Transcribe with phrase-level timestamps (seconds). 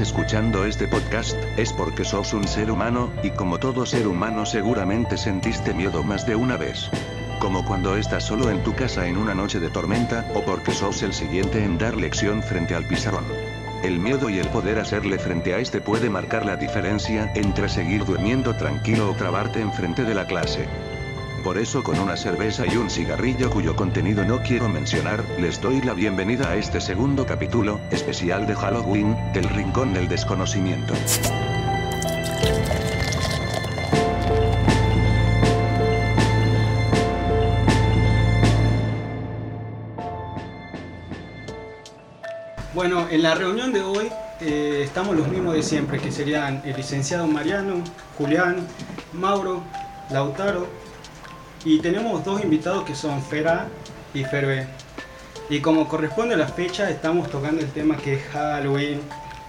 [0.00, 5.16] escuchando este podcast, es porque sos un ser humano, y como todo ser humano seguramente
[5.16, 6.90] sentiste miedo más de una vez.
[7.40, 11.02] Como cuando estás solo en tu casa en una noche de tormenta, o porque sos
[11.02, 13.24] el siguiente en dar lección frente al pizarrón.
[13.82, 18.04] El miedo y el poder hacerle frente a este puede marcar la diferencia entre seguir
[18.04, 20.68] durmiendo tranquilo o trabarte enfrente de la clase.
[21.50, 25.80] Por eso con una cerveza y un cigarrillo cuyo contenido no quiero mencionar, les doy
[25.80, 30.94] la bienvenida a este segundo capítulo, especial de Halloween, del Rincón del Desconocimiento.
[42.74, 44.08] Bueno, en la reunión de hoy
[44.40, 47.82] eh, estamos los mismos de siempre, que serían el licenciado Mariano,
[48.16, 48.68] Julián,
[49.12, 49.64] Mauro,
[50.10, 50.68] Lautaro,
[51.64, 53.68] y tenemos dos invitados que son Fera
[54.14, 54.66] y Ferbe.
[55.48, 59.00] Y como corresponde a la fecha, estamos tocando el tema que es Halloween,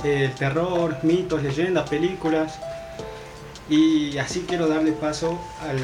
[0.04, 2.60] el terror, mitos, leyendas, películas.
[3.70, 5.78] Y así quiero darle paso al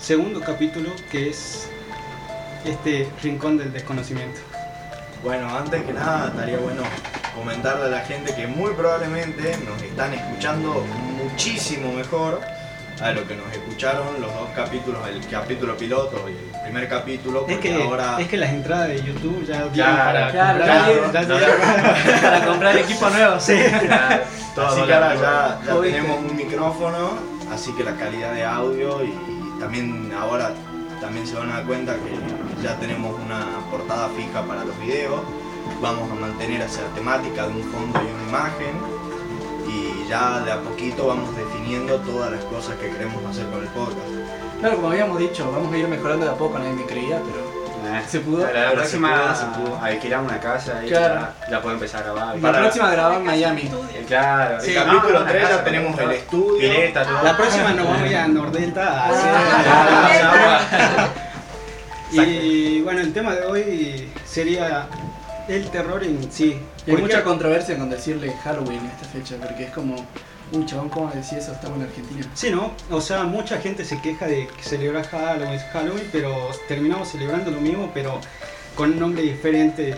[0.00, 1.68] segundo capítulo que es
[2.64, 4.40] este Rincón del Desconocimiento.
[5.22, 6.82] Bueno, antes que nada estaría bueno
[7.36, 10.84] comentarle a la gente que muy probablemente nos están escuchando
[11.22, 12.40] muchísimo mejor
[13.00, 17.46] a lo que nos escucharon los dos capítulos, el capítulo piloto y el primer capítulo,
[17.46, 18.16] Es porque que, ahora...
[18.20, 21.38] es que las entradas de YouTube ya Claro, para, claro, comprar, claro.
[21.38, 23.40] ya dieron- para comprar equipo nuevo.
[23.40, 23.52] Sí.
[23.54, 27.10] Así que ahora ya, ya tenemos un micrófono,
[27.52, 29.14] así que la calidad de audio y,
[29.60, 30.50] también ahora
[31.00, 33.38] también se van a dar cuenta que ya tenemos una
[33.70, 35.20] portada fija para los videos,
[35.80, 38.74] vamos a mantener esa temática de un fondo y una imagen.
[38.76, 38.97] y
[40.08, 43.98] ya de a poquito vamos definiendo todas las cosas que queremos hacer con el podcast.
[44.60, 47.58] Claro, como habíamos dicho, vamos a ir mejorando de a poco, nadie me creía, pero
[47.88, 48.38] Eh, se pudo.
[48.38, 50.20] La, la Pero se próxima pudo, se pudo.
[50.20, 51.14] una casa y Claro.
[51.14, 52.34] ya, ya puedo empezar a grabar.
[52.36, 53.70] La Para- próxima grabamos en Miami.
[54.06, 54.54] Claro.
[54.56, 56.58] El Sí, capítulo no, una 3 casa ya tenemos el estudio.
[56.58, 57.22] Pileta, todo.
[57.22, 59.10] La próxima nos vamos a ir a Nordelta a Ah,
[60.06, 61.28] hacer-
[62.12, 64.86] Y bueno, el tema de hoy sería
[65.48, 66.52] el terror en sí.
[66.52, 69.96] Hay Porque- mucha controversia con decirle Halloween a esta fecha, porque es como,
[70.52, 71.52] un chabón, ¿cómo decía eso?
[71.52, 72.26] Estamos en Argentina.
[72.34, 72.72] Sí, ¿no?
[72.90, 76.34] O sea, mucha gente se queja de que celebrar Halloween, Halloween, pero
[76.68, 78.20] terminamos celebrando lo mismo, pero
[78.74, 79.94] con un nombre diferente.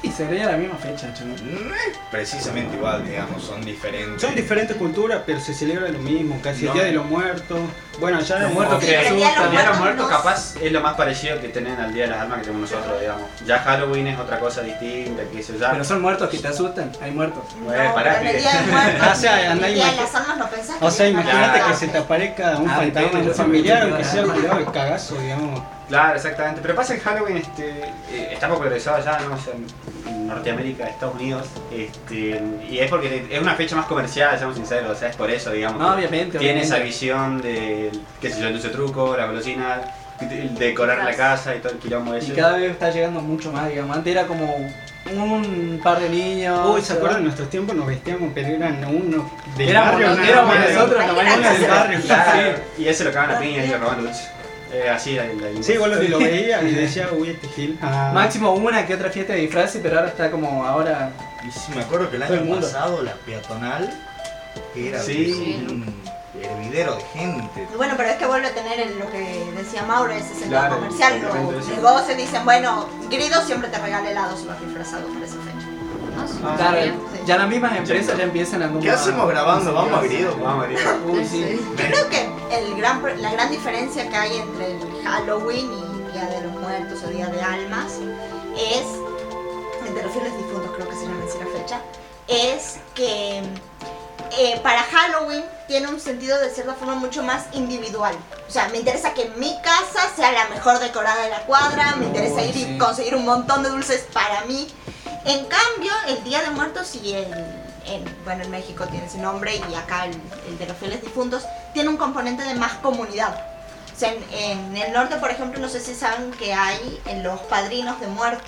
[0.00, 1.08] Y se veía la misma fecha.
[1.24, 4.22] No es precisamente igual, digamos, son diferentes.
[4.22, 6.70] Son diferentes culturas, pero se celebra lo mismo, casi No.
[6.70, 7.58] el Día de los Muertos.
[7.98, 9.42] Bueno, ya Los muertos que el el Día de asustan.
[9.42, 12.10] los Día de los Muertos capaz es lo más parecido que tienen al Día de
[12.10, 13.22] las Almas que tenemos nosotros, digamos.
[13.44, 15.72] Ya Halloween es otra cosa distinta, que eso ya...
[15.72, 17.42] Pero son muertos que te asustan, hay muertos.
[17.60, 18.38] No, pará, pero el.
[18.40, 20.90] Día de Muertos, O sea, el Día de imagi- las Almas no pensás que O
[20.92, 24.58] sea, imagínate que se te aparezca un Ah, fantasma, un familiar, aunque te sea cuidado
[24.60, 25.60] el cagazo, digamos.
[25.88, 26.60] Claro, exactamente.
[26.62, 27.68] Pero pasa que Halloween este,
[28.12, 29.34] eh, está popularizado ya, ¿no?
[29.34, 31.46] O sea, en Norteamérica, Estados Unidos.
[31.72, 34.90] Este, y es porque es una fecha más comercial, seamos sinceros.
[34.90, 35.80] O sea, es por eso, digamos.
[35.80, 36.66] No, obviamente, Tiene obviamente.
[36.76, 37.90] esa visión de,
[38.20, 39.80] qué sé yo, el dulce truco, la golosina,
[40.20, 42.34] de- decorar la casa y todo el quilombo Y ese.
[42.34, 43.96] cada vez está llegando mucho más, digamos.
[43.96, 44.56] Antes era como
[45.10, 46.60] un par de niños.
[46.74, 47.18] Uy, ¿se acuerdan?
[47.20, 50.22] En nuestros tiempos nos vestíamos, pero eran uno del Éramos, barrio.
[50.24, 52.00] éramos nosotros, era uno del barrio.
[52.04, 54.28] Claro, y ese lo cagaban a piña y lo robaban dulce.
[54.72, 57.78] Eh, así el, el- Sí, vos lo, lo veías y decía, uy, este Gil.
[57.82, 58.10] Ah.
[58.14, 61.10] Máximo una que otra fiesta de disfraces, pero ahora está como ahora.
[61.46, 62.66] Y sí, me acuerdo que el el año mundo.
[62.66, 63.90] pasado la peatonal
[64.76, 65.64] era Sí.
[65.68, 65.84] un
[66.42, 67.66] hervidero de gente.
[67.76, 70.74] Bueno, pero es que vuelve a tener el- lo que decía Mauro, ese sentido Claro,
[70.76, 71.20] comercial.
[71.22, 75.66] Los negocios dicen, bueno, Grido siempre te regala helado si vas disfrazado para esa fecha.
[76.44, 77.17] Ah, Claro, sí.
[77.28, 79.74] Ya las mismas empresas ya empiezan a como ¿Qué hacemos grabando?
[79.74, 80.34] Vamos a Grido.
[80.38, 80.78] Vamos a ver.
[81.06, 81.60] Uy, sí.
[81.76, 86.24] Yo creo que el gran, la gran diferencia que hay entre el Halloween y Día
[86.24, 87.98] de los Muertos o Día de Almas
[88.56, 88.86] es,
[89.86, 91.82] entre los fieles difuntos creo que se llama así la fecha,
[92.28, 93.42] es que
[94.38, 98.16] eh, para Halloween tiene un sentido de cierta forma mucho más individual.
[98.48, 102.06] O sea, me interesa que mi casa sea la mejor decorada de la cuadra, me
[102.06, 102.78] interesa ir y sí.
[102.78, 104.66] conseguir un montón de dulces para mí.
[105.28, 107.30] En cambio, el Día de Muertos y el,
[107.84, 111.44] en, bueno, en México tiene ese nombre y acá el, el de los fieles difuntos
[111.74, 113.38] tiene un componente de más comunidad.
[113.94, 117.22] O sea, en, en el norte, por ejemplo, no sé si saben que hay en
[117.22, 118.42] los padrinos de muerto.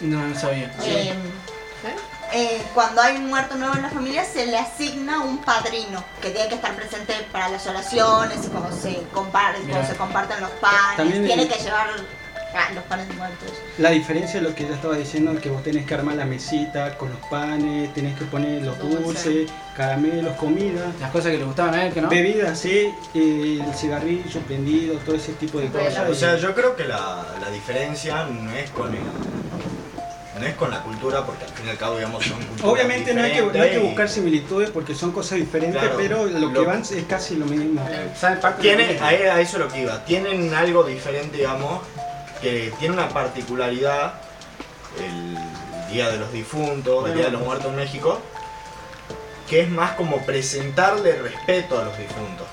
[0.00, 0.74] No, no sabía.
[0.84, 1.14] Eh,
[2.32, 6.30] eh, cuando hay un muerto nuevo en la familia se le asigna un padrino que
[6.30, 10.96] tiene que estar presente para las oraciones, cuando se, comparten, cuando se comparten los panes,
[10.96, 11.90] También tiene que llevar
[12.54, 13.48] ah, los panes muertos.
[13.78, 16.96] La diferencia es lo que ya estaba diciendo, que vos tenés que armar la mesita
[16.98, 18.98] con los panes, tenés que poner los Dulce.
[19.02, 22.08] dulces, caramelos, comida, Las cosas que le gustaban a él, que no.
[22.08, 26.08] bebidas, sí, eh, el cigarrillo prendido, todo ese tipo de cosas.
[26.08, 29.00] O sea, yo creo que la, la diferencia no es con el.
[30.40, 33.14] no es con la cultura, porque al fin y al cabo, digamos, son culturas Obviamente
[33.14, 35.96] no hay, que, no hay que buscar similitudes porque son cosas diferentes, Claro.
[35.96, 37.80] pero lo que van es casi lo mismo.
[38.18, 40.04] ¿Saben de Tiene, lo a, a eso es lo que iba.
[40.04, 41.80] Tienen algo diferente, digamos,
[42.42, 44.14] que tiene una particularidad.
[44.98, 45.38] El
[45.92, 48.20] Día de los Difuntos, el Día de los Muertos en México,
[49.48, 52.46] que es más como presentarle respeto a los difuntos.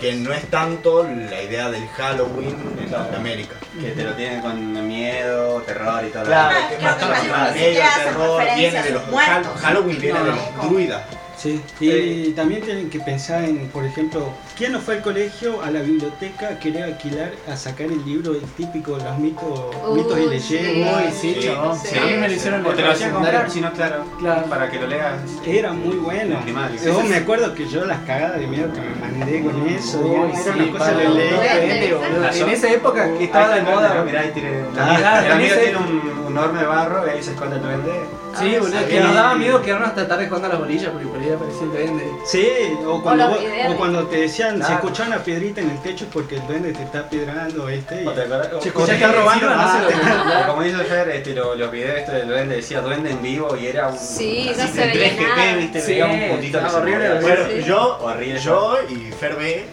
[0.00, 3.54] Que no es tanto la idea del Halloween en Norteamérica.
[3.80, 6.24] que te lo tienen con miedo, terror y todo.
[6.24, 7.54] Claro, Ah, que es más
[7.96, 9.60] terror viene de los muertos.
[9.60, 11.02] Halloween viene de los druidas.
[11.44, 15.70] Sí, y también tienen que pensar en, por ejemplo, ¿quién no fue al colegio, a
[15.70, 20.18] la biblioteca, a querer alquilar, a sacar el libro el típico, los mitos, Uy, mitos
[20.18, 20.54] y sí.
[20.54, 21.04] leyendas?
[21.04, 21.98] Uy, sí, Sí, sí.
[21.98, 24.04] a mí me lo hicieron O te lo hacían comprar, si no, claro.
[24.18, 24.46] Claro.
[24.46, 25.20] Para que lo leas.
[25.44, 26.40] Era muy bueno.
[26.40, 26.80] Primario.
[26.82, 30.10] Yo me acuerdo que yo las cagadas de miedo que me mandé con eso, Uy,
[30.10, 32.40] digamos, sí, era una cosa de.
[32.40, 34.02] En esa época que estaba de moda.
[34.02, 34.60] Mirá, ahí tiene.
[34.60, 38.23] El amigo tiene un, de barro y ahí se esconde el duende.
[38.38, 38.84] Sí, Ah, boludo, sí.
[38.86, 41.62] que nos daba miedo quedarnos hasta tarde jugando a las bolillas porque por ahí aparecía
[41.62, 42.12] el duende.
[42.26, 42.48] Sí,
[42.86, 43.72] o cuando, los vos- videos.
[43.72, 44.66] o cuando te decían, Claro.
[44.66, 48.06] se escuchaba una piedrita en el techo porque el duende te está piedrando, este, y-
[48.06, 48.48] ¿O te acordás?
[48.66, 52.56] Escucha te robando, no o como dice Fer, este, lo- los videos estos del duende
[52.56, 53.98] decía duende en vivo y era un.
[53.98, 55.56] Sí, así no se veía 3GP, nada.
[55.56, 57.20] viste, Sí, veía un puntito que estaba se horrible, movía.
[57.20, 57.62] Bueno, Sí.
[57.64, 58.40] yo, Horrible.
[58.40, 59.66] yo y Ferbe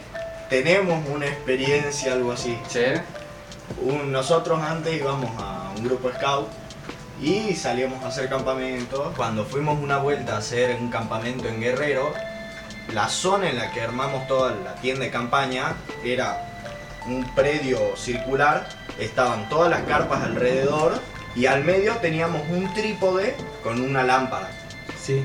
[0.49, 2.57] tenemos una experiencia, algo así.
[2.67, 2.79] Sí.
[3.81, 6.47] Un- nosotros antes íbamos a un grupo scout
[7.21, 9.13] y salíamos a hacer campamentos.
[9.15, 12.13] Cuando fuimos una vuelta a hacer un campamento en Guerrero,
[12.93, 16.47] la zona en la que armamos toda la tienda de campaña era
[17.05, 18.67] un predio circular,
[18.99, 20.99] estaban todas las carpas alrededor
[21.35, 24.49] y al medio teníamos un trípode con una lámpara.
[24.97, 25.23] sí.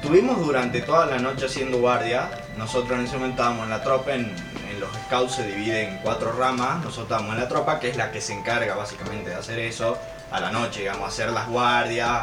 [0.00, 2.30] Tuvimos durante toda la noche haciendo guardia.
[2.56, 4.12] Nosotros en ese momento estábamos en la tropa.
[4.12, 4.26] En,
[4.70, 6.76] en los scouts se divide en cuatro ramas.
[6.76, 9.98] Nosotros estábamos en la tropa, que es la que se encarga básicamente de hacer eso
[10.30, 12.22] a la noche, digamos, hacer las guardias,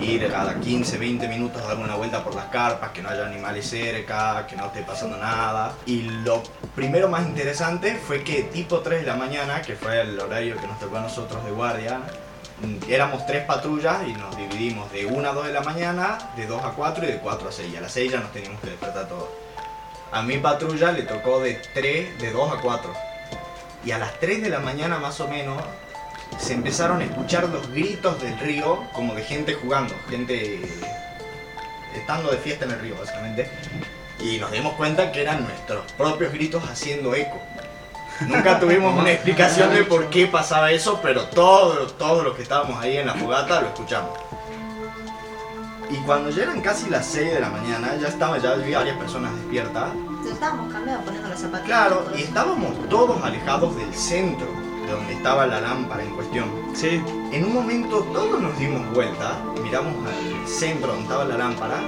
[0.00, 3.26] ir cada 15, 20 minutos a dar una vuelta por las carpas, que no haya
[3.26, 5.72] animales cerca, que no esté pasando nada.
[5.86, 6.42] Y lo
[6.74, 10.66] primero más interesante fue que tipo 3 de la mañana, que fue el horario que
[10.66, 12.00] nos tocó a nosotros de guardia,
[12.60, 16.46] Mm, éramos tres patrullas y nos dividimos de 1 a 2 de la mañana, de
[16.46, 17.72] 2 a 4 y de 4 a 6.
[17.72, 19.28] Y a las 6 ya nos teníamos que despertar todos.
[20.12, 22.92] A mi patrulla le tocó de 3, de 2 a 4.
[23.84, 25.60] Y a las 3 de la mañana más o menos
[26.38, 30.60] se empezaron a escuchar los gritos del río como de gente jugando, gente
[31.94, 33.48] estando de fiesta en el río básicamente.
[34.20, 37.40] Y nos dimos cuenta que eran nuestros propios gritos haciendo eco.
[38.26, 42.82] Nunca tuvimos una explicación de por qué pasaba eso, pero todos, todos los que estábamos
[42.82, 44.10] ahí en la fogata lo escuchamos.
[45.90, 48.96] Y cuando ya eran casi las 6 de la mañana, ya estaba, ya había varias
[48.96, 49.94] personas despiertas.
[49.94, 51.66] Nos estábamos cambiando, poniendo las zapatillas.
[51.66, 54.48] Claro, y estábamos todos alejados del centro,
[54.90, 56.50] donde estaba la lámpara en cuestión.
[56.74, 57.00] Sí,
[57.32, 61.80] En un momento todos nos dimos vuelta, miramos al centro donde estaba la lámpara,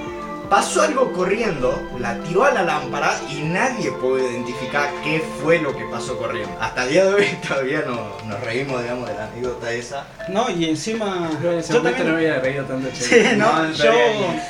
[0.49, 5.77] pasó algo corriendo, la tiró a la lámpara y nadie puede identificar qué fue lo
[5.77, 6.55] que pasó corriendo.
[6.61, 10.05] Hasta el día de hoy todavía no- nos reímos, digamos, de la anécdota esa.
[10.29, 11.31] no, y encima.
[11.43, 12.07] Yo Yo no también.
[12.07, 12.89] me había reído tanto.
[12.95, 13.93] Sí, no, No, yo.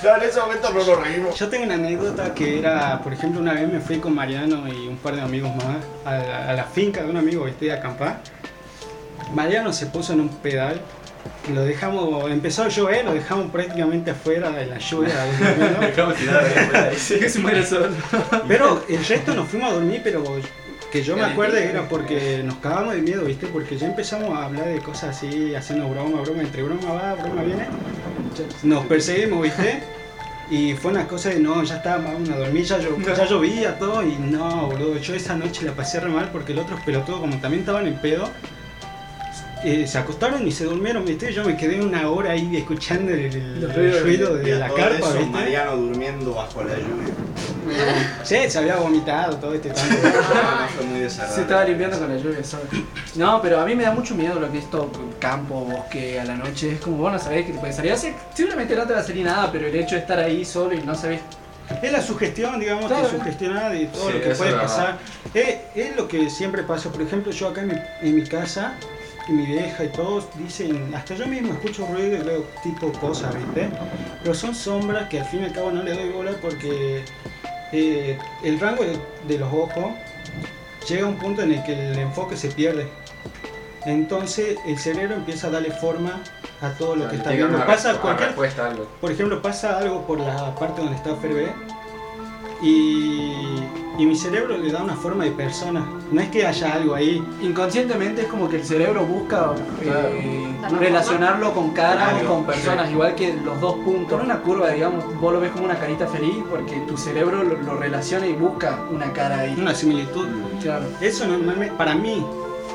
[0.05, 1.39] No, en ese momento no nos reímos.
[1.39, 4.89] Yo tengo una anécdota que era, por ejemplo, una vez me fui con Mariano y
[4.89, 7.71] un par de amigos más a la, a la finca de un amigo, ¿viste?
[7.73, 8.21] A acampar.
[9.35, 10.81] Mariano se puso en un pedal,
[11.53, 15.15] lo dejamos, empezó a llover, lo dejamos prácticamente afuera de la lluvia.
[15.39, 15.81] durmiendo.
[15.87, 16.41] Dejamos tirado.
[17.21, 17.89] Que se muere solo.
[18.49, 20.23] Pero el resto nos fuimos a dormir, pero
[20.91, 23.47] que yo me acuerde era porque nos cagamos de miedo, ¿viste?
[23.47, 27.43] Porque ya empezamos a hablar de cosas así, haciendo broma, broma, entre broma va, broma
[27.43, 27.67] viene.
[28.63, 29.83] Nos perseguimos, ¿viste?
[30.49, 33.77] Y fue una cosa de no, ya está, vamos a dormir, ya, llo- ya llovía
[33.81, 37.21] todo y no, boludo, yo esa noche la pasé re mal porque el otro pelotudo,
[37.21, 38.31] como también estaban en pedo,
[39.65, 41.33] eh, se acostaron y se durmieron, ¿viste?
[41.33, 44.97] Yo me quedé una hora ahí escuchando el, ruido Y de a la todo carpa,
[44.99, 45.27] eso, ¿viste?
[45.31, 47.15] Mariano durmiendo bajo la lluvia.
[48.23, 49.95] Sí, se había vomitado todo este tanto.
[49.95, 52.63] No, fue muy Se estaba limpiando con la lluvia solo.
[53.17, 56.25] No, pero a mí me da mucho miedo lo que es todo campo, bosque a
[56.25, 56.73] la noche.
[56.75, 57.93] Es como vos no sabés qué te puede salir.
[57.93, 60.75] Hace- seguramente no te va a salir nada, pero el hecho de estar ahí solo
[60.75, 61.21] y no sabés.
[61.83, 63.09] Es la sugestión, digamos, Claro.
[63.09, 64.99] te sugestiona de todo Sí, lo que puede pasar.
[65.35, 66.91] Es, es lo que siempre pasa.
[66.91, 68.75] Por ejemplo, yo acá en mi, en mi casa,
[69.29, 73.69] mi vieja y todos dicen, hasta yo mismo escucho ruido y veo tipo cosas, ¿viste?
[74.23, 77.05] Pero son sombras que al fin y al cabo no le doy bola porque
[77.73, 79.93] eh, el rango de, de los ojos
[80.89, 82.87] llega a un punto en el que el enfoque se pierde.
[83.85, 86.21] Entonces el cerebro empieza a darle forma
[86.61, 87.65] a todo lo que está viendo.
[87.65, 88.89] Pasa cualquier algo.
[89.01, 91.53] por ejemplo, pasa algo por la parte donde está Ferbe
[92.63, 93.61] y
[93.99, 95.87] y mi cerebro le da una forma de persona.
[96.13, 97.23] No es que haya algo ahí.
[97.43, 100.09] Inconscientemente es como que el cerebro busca Claro.
[100.13, 100.49] eh,
[100.79, 102.29] relacionarlo con caras Claro.
[102.29, 104.19] con personas, igual que los dos puntos.
[104.21, 107.57] En una curva, digamos, vos lo ves como una carita feliz porque tu cerebro lo,
[107.63, 109.55] lo relaciona y busca una cara ahí.
[109.59, 110.27] Una similitud.
[110.61, 110.85] Claro.
[111.01, 112.25] Eso normalmente, para mí,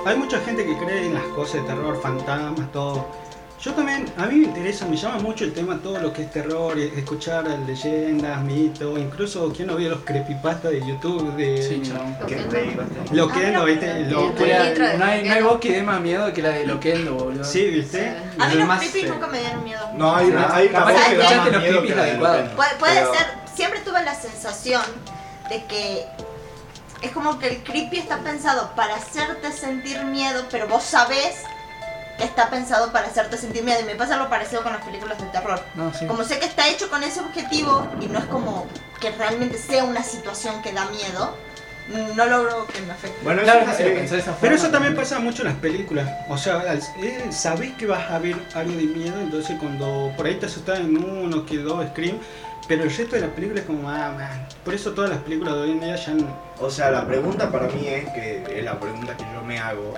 [0.06, 3.06] hay mucha gente que cree en las cosas de terror, fantasmas, todo.
[3.62, 6.32] Yo también, a mí me interesa, me llama mucho el tema, todo lo que es
[6.32, 11.36] terror, eh, escuchar leyendas, mitos, incluso, ¿quién no vio los creepypastas de YouTube?
[11.36, 13.16] De, Sí, bastante.
[13.16, 14.00] Lo que no, no, ¿viste?
[14.06, 17.14] Lo que- no, hay, no hay voz que dé más miedo que la de Loquendo,
[17.14, 17.44] boludo.
[17.44, 18.18] Sí, ¿viste?
[18.40, 19.90] A mí los creepy eh, nunca me dieron miedo.
[19.96, 22.10] No, hay una, hay Capaz voz que da más los miedo creepy que la de
[22.12, 22.38] adecuados.
[22.38, 22.56] Loquendo.
[22.58, 24.82] Puede, puede Pero- ser, siempre tuve la sensación
[25.50, 26.06] de que
[27.04, 31.36] es como que el creepy está pensado para hacerte sentir miedo, pero vos sabés
[32.20, 33.80] está pensado para hacerte sentir miedo.
[33.82, 35.62] Y me pasa lo parecido con las películas de terror.
[35.76, 36.06] No, sí.
[36.06, 38.68] Como sé que está hecho con ese objetivo y no es como
[39.00, 41.36] que realmente sea una situación que da miedo,
[42.16, 43.18] no logro que me afecte.
[43.24, 46.10] Bueno, Claro eso que de esa Pero forma, eso también pasa mucho en las películas.
[46.30, 50.36] O sea, eh, sabés que vas a ver algo de miedo, entonces cuando por ahí
[50.36, 52.18] te asustas en uno, que dos, Scream,
[52.68, 54.48] pero el resto de la película es como, ah, man.
[54.64, 56.38] Por eso todas las películas de hoy en día ya no.
[56.60, 59.94] O sea, la pregunta para mí es, que es la pregunta que yo me hago,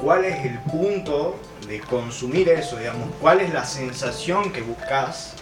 [0.00, 1.36] ¿cuál es el punto
[1.66, 3.08] de consumir eso, digamos?
[3.20, 5.34] ¿Cuál es la sensación que buscas?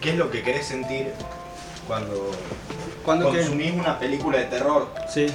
[0.00, 1.12] ¿Qué es lo que querés sentir
[1.86, 2.30] cuando
[3.04, 5.26] consumís una película de terror Sí.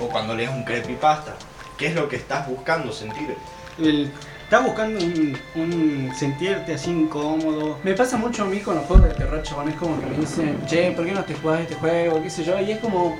[0.00, 1.34] o cuando lees un creepypasta?
[1.76, 3.36] ¿Qué es lo que estás buscando sentir?
[3.78, 4.10] El-
[4.44, 7.78] estás buscando un, un sentirte así incómodo.
[7.82, 9.68] Me pasa mucho a mí con los juegos de terror, chabón.
[9.68, 12.22] Es como que me dicen, che, ¿por qué no te jugás este juego?
[12.22, 12.58] ¿Qué sé yo?
[12.60, 13.18] Y es como,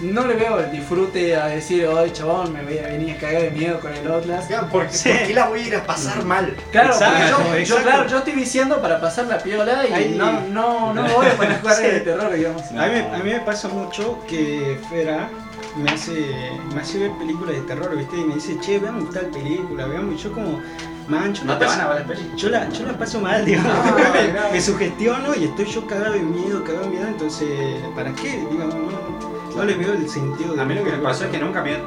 [0.00, 3.42] no le veo el disfrute a decir, ay, chabón, me voy a venir a cagar
[3.42, 4.50] de miedo con el Outlast.
[4.70, 5.08] ¿Por qué, Sí.
[5.10, 6.56] por qué la voy a ir a pasar mal?
[6.72, 10.40] Claro, Exacto, porque yo, claro, yo estoy diciendo para pasar la piola y Ahí- no,
[10.48, 11.82] no, no me voy a poner a jugar Sí.
[11.82, 12.62] de terror, digamos.
[12.62, 15.28] A, mí, me- a mí me pasa mucho que Fera
[15.76, 16.26] me hace,
[16.74, 18.16] me hace ver películas de terror, ¿viste?
[18.16, 20.14] Y me dice, che, veamos tal película, veamos.
[20.14, 20.60] Y yo como,
[21.08, 22.18] mancho, No te paso- van a ver.
[22.36, 23.72] Yo la, yo la paso mal, digamos.
[23.86, 24.50] No, me, no.
[24.52, 27.06] me sugestiono y estoy yo cagado de miedo, cagado de miedo.
[27.06, 27.48] Entonces,
[27.94, 28.44] ¿para qué?
[28.50, 31.30] Digamos, no, no le veo el sentido de A mí lo que me pasó es
[31.30, 31.78] que nunca me eh,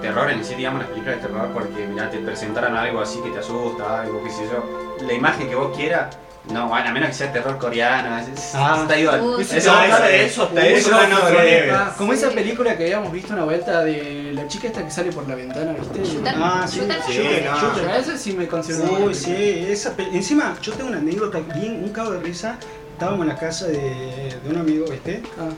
[0.00, 3.30] terror en sí, digamos, las películas de terror, porque mirá, te presentaran algo así que
[3.30, 4.96] te asusta, algo, qué sé yo.
[5.06, 6.16] La imagen que vos quieras,
[6.52, 8.78] no, bueno, a menos que sea terror coreano, es, Ah.
[8.82, 9.20] está igual.
[9.20, 9.66] Uy, Eso, sí.
[9.66, 11.74] no, No, eso, eso- eso, hasta eso eso no no.
[11.74, 15.10] Ah, como esa película que habíamos visto una vuelta de la chica esta que sale
[15.10, 16.02] por la ventana, ¿viste?
[16.36, 17.02] Ah, sí, Shooter.
[17.06, 17.60] Sí, shooter, no.
[17.60, 17.88] shooter.
[17.88, 18.92] A eso sí me considero.
[19.04, 22.58] Uy, sí, esa encima yo tengo una anécdota bien, un cabo de risa.
[22.92, 25.22] Estábamos en la casa de, de un amigo, ¿viste?
[25.38, 25.50] Ah,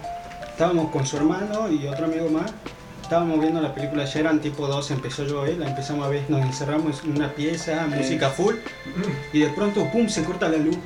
[0.59, 2.53] Estábamos con su hermano y otro amigo más.
[3.01, 6.25] Estábamos viendo la película, ya eran tipo 2, empezó a llover, la empezamos a ver,
[6.29, 8.57] nos encerramos en una pieza, música full,
[9.33, 10.77] y de pronto, pum, se corta la luz.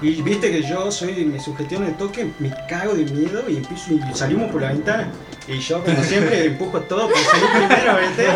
[0.00, 3.92] Y viste que yo soy, me sugestiono de toque, me cago de miedo y empiezo
[3.92, 5.10] y salimos por la ventana.
[5.48, 8.26] Y yo, como siempre, empujo todo para salir primero, ¿viste?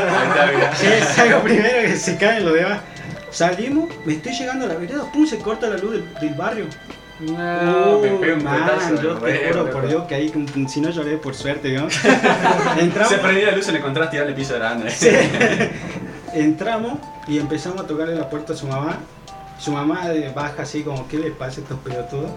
[0.80, 2.80] Sí, salgo primero que se caen los demás.
[3.30, 6.66] Salimos, me estoy llegando a la vereda, pum, se corta la luz del, del barrio.
[7.22, 9.88] No, me pego un man, yo te huevo, juro por.
[9.88, 10.32] Dios que ahí,
[10.68, 11.94] si no lloré por suerte, digamos.
[12.78, 14.90] Entramos, Se prendió la luz, se le encontraste tirarle el piso grande.
[14.90, 15.08] Sí.
[16.34, 16.98] entramos
[17.28, 18.98] y empezamos a tocarle la puerta a su mamá.
[19.58, 22.30] Su mamá baja así como, ¿qué le pasa a estos pelotudos?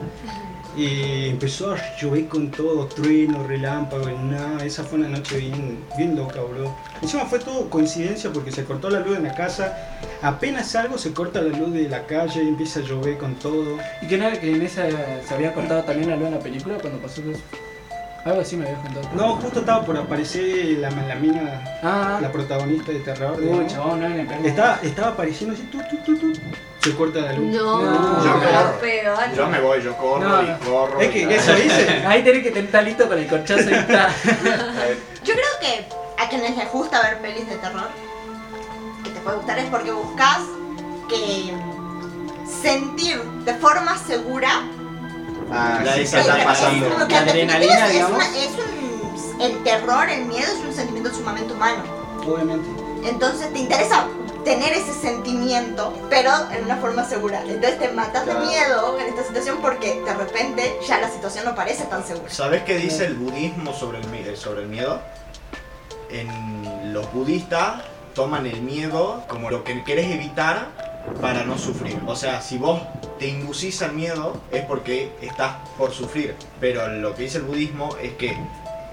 [0.77, 5.79] Y empezó a llover con todo, trueno, relámpago, y nada, esa fue una noche bien,
[5.97, 6.75] bien loca, boludo.
[7.01, 9.77] Encima fue todo coincidencia porque se cortó la luz en la casa,
[10.21, 13.77] apenas salgo se corta la luz de la calle y empieza a llover con todo.
[14.01, 14.83] ¿Y que no era que en esa
[15.25, 17.39] se había cortado también la luz en la película cuando pasó eso?
[18.25, 19.09] Algo así me habías contado.
[19.15, 23.37] No, justo estaba por aparecer la, la mina, Ah, la protagonista de terror.
[23.67, 24.47] chabón, no.
[24.47, 26.39] Estaba, estaba apareciendo así, tu, tu, tu, tu,
[26.85, 27.45] se corta la luz.
[27.55, 28.23] No, No.
[28.23, 28.79] Yo corro.
[28.79, 29.33] peor.
[29.35, 30.99] Yo me voy, yo corro No, y corro.
[31.01, 31.89] Es que y- eso hice.
[32.07, 34.09] Ahí tenés que tener talito con el corchazo y está.
[35.23, 35.87] Yo creo que
[36.23, 37.87] a quienes les gusta ver pelis de terror,
[39.03, 40.39] que te puede gustar es porque buscas
[41.09, 41.51] que
[42.61, 44.61] sentir de forma segura
[45.51, 46.85] Ah, La sí, está es- pasando.
[46.87, 48.15] es como que La en definitiva adrenalina, es, es digamos.
[48.15, 48.49] una- es
[49.35, 51.83] un, el terror, el miedo es un sentimiento sumamente humano.
[52.27, 52.67] Obviamente.
[53.07, 54.05] Entonces te interesa
[54.45, 57.41] tener ese sentimiento, pero en una forma segura.
[57.41, 61.55] Entonces te matas de miedo en esta situación porque de repente ya la situación no
[61.55, 62.29] parece tan segura.
[62.29, 65.01] ¿Sabes qué dice el budismo sobre el, eh, sobre el miedo?
[66.09, 67.81] En los budistas
[68.13, 70.67] toman el miedo como lo que querés evitar
[71.21, 71.99] para no sufrir.
[72.05, 72.81] O sea, si vos
[73.19, 76.35] te inducís al miedo es porque estás por sufrir.
[76.59, 78.37] Pero lo que dice el budismo es que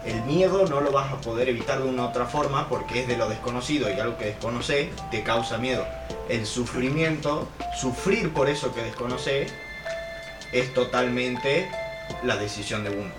[0.05, 3.17] el miedo no lo vas a poder evitar de una otra forma porque es de
[3.17, 5.87] lo desconocido y algo que desconoces te causa miedo.
[6.29, 9.53] El sufrimiento, sufrir por eso que desconoces,
[10.53, 11.71] es totalmente
[12.23, 13.11] la decisión de uno.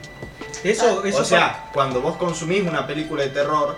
[0.63, 3.75] Eso, eso o sea, cuando vos consumís una película de terror,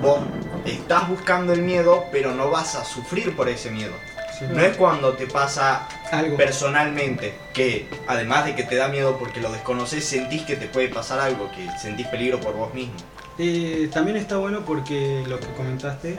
[0.00, 0.20] vos
[0.64, 3.94] estás buscando el miedo, pero no vas a sufrir por ese miedo.
[4.38, 6.36] sí, No es cuando te pasa algo.
[6.36, 10.88] personalmente, que además de que te da miedo porque lo desconoces, sentís que te puede
[10.88, 12.94] pasar algo, que sentís peligro por vos mismo.
[13.38, 16.16] Eh, también está bueno porque lo que comentaste,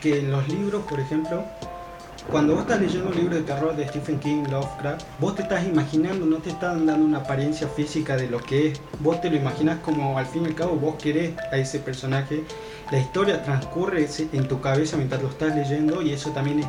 [0.00, 1.44] que en los libros, por ejemplo,
[2.30, 5.64] cuando vos estás leyendo un libro de terror de Stephen King, Lovecraft, vos te estás
[5.64, 8.80] imaginando, no te están dando una apariencia física de lo que es.
[9.00, 12.42] Vos te lo imaginas como al fin y al cabo vos querés a ese personaje.
[12.90, 16.66] La historia transcurre en tu cabeza mientras lo estás leyendo y eso también es,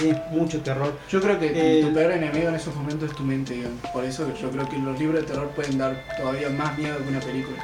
[0.00, 0.98] es mucho terror.
[1.08, 3.80] Yo creo que Eh, tu peor enemigo en esos momentos es tu mente, digamos.
[3.92, 7.08] Por eso yo creo que los libros de terror pueden dar todavía más miedo que
[7.08, 7.56] una película.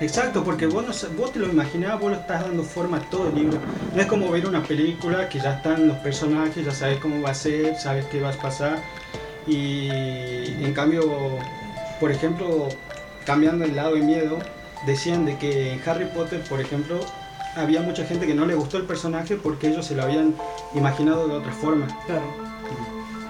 [0.00, 3.28] Exacto, porque vos, no, vos te lo imaginabas, vos lo estás dando forma a todo
[3.28, 3.58] el libro.
[3.94, 7.30] No es como ver una película que ya están los personajes, ya sabes cómo va
[7.30, 8.78] a ser, sabes qué va a pasar.
[9.46, 9.88] Y
[10.62, 11.38] en cambio,
[11.98, 12.68] por ejemplo,
[13.24, 14.38] cambiando el lado de miedo,
[14.86, 17.00] decían de que en Harry Potter, por ejemplo,
[17.56, 20.34] había mucha gente que no le gustó el personaje porque ellos se lo habían
[20.74, 21.86] imaginado de otra forma.
[22.06, 22.22] Claro.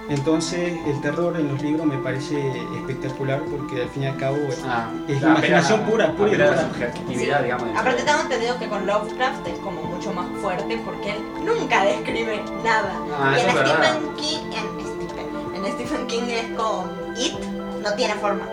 [0.09, 2.37] Entonces el terror en los libros me parece
[2.76, 6.45] espectacular porque al fin y al cabo Ah, es apela- imaginación pura, pura y apela
[6.45, 6.75] a la dura.
[6.92, 7.76] subjetividad, digamos.
[7.76, 12.40] Aparte tengo entendido que con Lovecraft es como mucho más fuerte porque él nunca describe
[12.62, 12.92] nada.
[13.18, 13.50] Ah, y en.
[13.50, 17.33] Stephen King, en Stephen, en Stephen King es con It,
[17.83, 18.47] no tiene forma.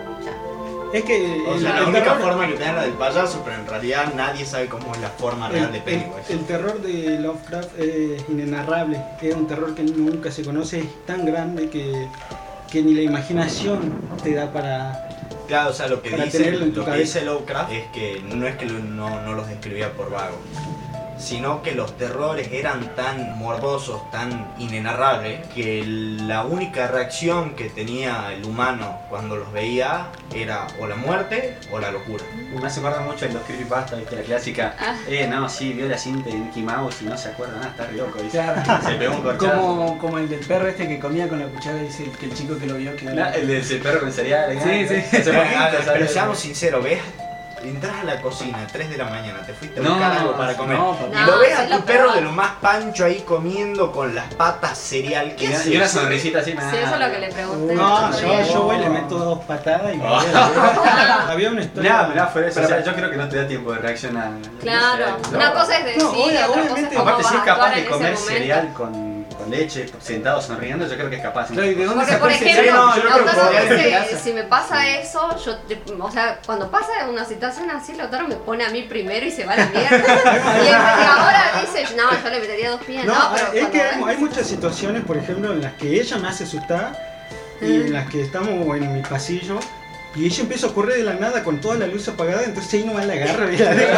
[0.93, 3.41] Es que O el- sea, la el única terror- forma que tenés la del payaso,
[3.43, 6.31] pero en realidad nadie sabe cómo es la forma real de Pennywise.
[6.31, 11.05] el- el terror de Lovecraft es inenarrable, es un terror que nunca se conoce, es
[11.07, 12.07] tan grande que,
[12.71, 13.91] que ni la imaginación
[14.23, 15.09] te da para...
[15.47, 18.65] Claro, o sea, lo que, dice, lo que dice Lovecraft es que no es que
[18.65, 20.37] no, no los describía por vago,
[21.17, 28.31] sino que los terrores eran tan morbosos, tan inenarrables, que la única reacción que tenía
[28.33, 32.23] el humano cuando los veía era o la muerte o la locura.
[32.59, 34.15] Me hace acordar mucho de los creepypasta, ¿viste?
[34.15, 34.75] La clásica.
[34.79, 34.95] Ah.
[35.07, 37.85] Eh, no, sí, vio la cinta de Mickey Mouse y no se acuerda nada, está
[37.87, 38.19] re loco.
[38.21, 38.37] ¿viste?
[38.39, 38.83] Claro.
[38.87, 39.61] Se pegó un corchazo.
[39.61, 42.33] Como, como el del perro este que comía con la cuchara y dice que el
[42.33, 44.51] chico que lo vio que La- el de ese perro con cereal.
[44.61, 45.05] Sí, ¿eh?
[45.11, 45.17] sí.
[45.17, 46.99] Poquito, Pero seamos sinceros, ¿ves?
[47.63, 50.53] Entras a la cocina, 3 de la mañana, te fuiste a No, buscar algo para
[50.57, 50.77] comer.
[50.77, 52.15] No, y No, lo ves a tu perro peor.
[52.15, 55.27] de lo más pancho ahí comiendo con las patas cereal.
[55.29, 55.67] Y ¿Qué una, haces?
[55.67, 56.69] y una sonrisita así, nada.
[56.71, 57.75] Sí, eso es lo que le pregunté.
[57.75, 60.25] No, yo, yo voy y le meto dos patadas y me voy.
[61.29, 61.91] Había una historia...
[61.93, 62.55] Mirá, mirá, fuera eso.
[62.61, 64.31] Pero- o sea, yo creo que no te da tiempo de reaccionar.
[64.59, 65.53] Claro, No una no.
[65.53, 69.12] cosa es decir, No, otra cosa es Aparte, si es capaz de comer cereal con
[69.53, 71.47] leche, sentado sonriendo, yo creo que es capaz.
[71.47, 71.53] ¿sí?
[71.53, 75.35] Claro, ¿y de dónde Porque, por ejemplo, no, yo creo que si me pasa eso,
[75.43, 75.57] yo,
[75.99, 79.45] o sea, cuando pasa una situación así, Lautaro me pone a mí primero y se
[79.45, 79.97] va a la mierda.
[80.63, 84.03] y, ahora dice, no, yo le metería dos pies, No, no, pero es que hay,
[84.03, 87.13] hay muchas situaciones, por ejemplo, en las que ella me hace asustar
[87.61, 89.59] y en las que estamos en mi pasillo
[90.15, 92.83] y ella empieza a correr de la nada con toda la luz apagada, entonces ahí
[92.85, 93.93] nomás la agarro y la dejo.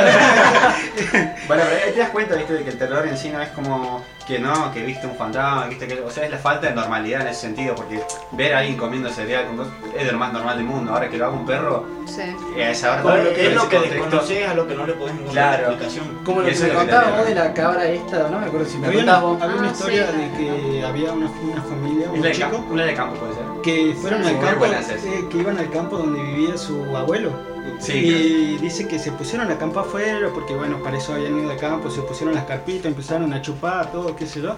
[1.48, 3.50] Bueno, pero ahí te das cuenta, viste, de que el terror en sí no es
[3.50, 6.02] como que no, que viste un fantasma, viste que.
[6.02, 8.02] O sea, es la falta de normalidad en ese sentido, porque
[8.32, 10.92] ver a alguien comiendo cereal con dos- es de lo más normal del mundo.
[10.94, 12.22] Ahora que lo haga un perro, Sí.
[12.58, 15.58] eh, lo que es en lo que desconoces, a lo que no le podés encontrar
[15.60, 15.68] Claro.
[15.74, 16.20] explicación.
[16.24, 17.18] Como lo que me es lo que te contaba digo.
[17.18, 19.42] vos de la cabra esta, no me acuerdo si me había contás una, vos.
[19.44, 20.18] había una Ah, historia sí.
[20.18, 23.44] de que había una, una familia, un chico, una de campo puede ser.
[23.66, 24.30] Que fueron Sí.
[24.30, 27.32] al campo, eh, que iban al campo donde vivía su abuelo.
[27.80, 31.50] Sí, y dice que se pusieron a campo afuera porque bueno, para eso habían ido
[31.50, 34.56] de campo, se pusieron las carpitas, empezaron a chupar, todo, qué sé yo.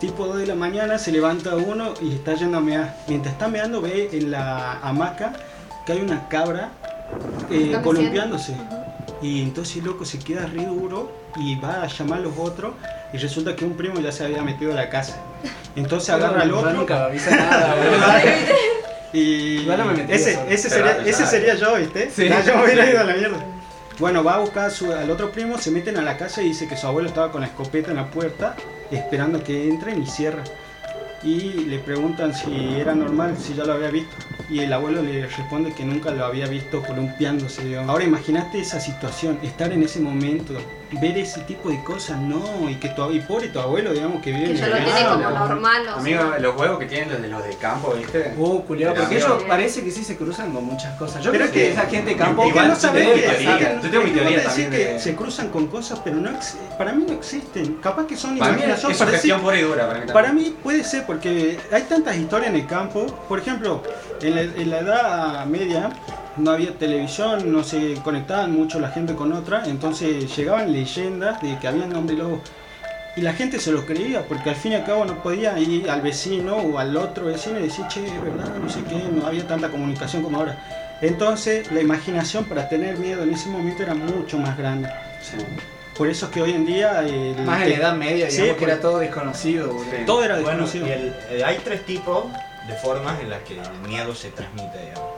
[0.00, 2.96] Tipo 2 de la mañana se levanta uno y está yendo a mear.
[3.06, 5.34] Mientras está meando ve en la hamaca
[5.84, 6.70] que hay una cabra
[7.50, 8.54] eh, columpiándose.
[9.22, 12.72] Y entonces el loco se queda re duro y va a llamar a los otros
[13.12, 15.16] y resulta que un primo ya se había metido a la casa.
[15.76, 18.06] Entonces agarra al otro nunca me avisa nada, boludo.
[19.12, 19.20] y
[19.60, 22.10] Igual no me metí ese, ese, sería, ese sería yo, ¿viste?
[22.14, 22.28] Sí.
[22.28, 23.44] Ya yo me hubiera ido a la mierda.
[23.98, 26.46] Bueno, va a buscar a su- al otro primo, se meten a la casa y
[26.48, 28.56] dice que su abuelo estaba con la escopeta en la puerta,
[28.90, 30.42] esperando que entren y cierra.
[31.22, 34.16] Y le preguntan si era normal, si ya lo había visto.
[34.48, 37.76] Y el abuelo le responde que nunca lo había visto columpiándose.
[37.76, 40.54] Ahora imagínate esa situación, estar en ese momento,
[40.98, 44.32] ver ese tipo de cosas, no, y que tu, y pobre tu abuelo, digamos, que
[44.32, 46.38] vive Que en el lo tiene como normal, o Amigo, sea.
[46.38, 48.34] los huevos que tienen los de los de campo, viste.
[48.36, 51.22] Uh, culiao, Pero porque ellos parece que sí se cruzan con muchas cosas.
[51.22, 52.46] Yo creo es que, que- esa gente de campo.
[52.46, 54.42] Igual no yo saben tengo que, mi teoría, saben- yo tengo mi es que teoría
[54.44, 57.74] también que de- se cruzan con cosas, pero no ex- para mí no existen.
[57.76, 58.92] Capaz que son Para mí es imaginación.
[58.92, 59.86] es para gestión pura y dura.
[59.88, 63.06] Para mí, para mí puede ser porque hay tantas historias en el campo.
[63.28, 63.82] Por ejemplo,
[64.22, 65.90] en la, en la edad media
[66.36, 71.58] no había televisión, no se conectaban mucho la gente con otra, entonces llegaban leyendas de
[71.58, 72.40] que había hombre lobo.
[73.16, 75.90] Y la gente se lo creía, porque al fin y al cabo no podía ir
[75.90, 79.26] al vecino o al otro vecino y decir, che, es verdad, no sé qué, no
[79.26, 80.56] había tanta comunicación como ahora.
[81.02, 84.88] Entonces la imaginación para tener miedo en ese momento era mucho más grande.
[85.22, 85.36] Sí.
[85.98, 87.00] Por eso es que hoy en día...
[87.00, 89.66] el Más en que- la Edad Media, Sí, digamos que pues- era todo desconocido.
[89.68, 89.84] boludo.
[89.90, 89.96] Sí.
[90.06, 90.86] Todo era Bueno, desconocido.
[90.86, 92.24] y el- eh, hay tres tipos
[92.68, 95.10] de formas en las que el miedo se transmite, digamos.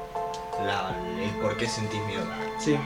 [0.67, 2.23] La- el por qué sentís miedo.
[2.59, 2.77] Sí.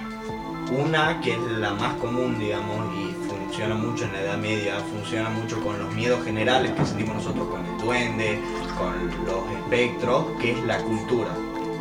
[0.76, 5.30] Una que es la más común, digamos, y funciona mucho en la Edad Media, funciona
[5.30, 8.40] mucho con los miedos generales que sentimos nosotros con el duende,
[8.76, 11.30] con los espectros, que es la cultura.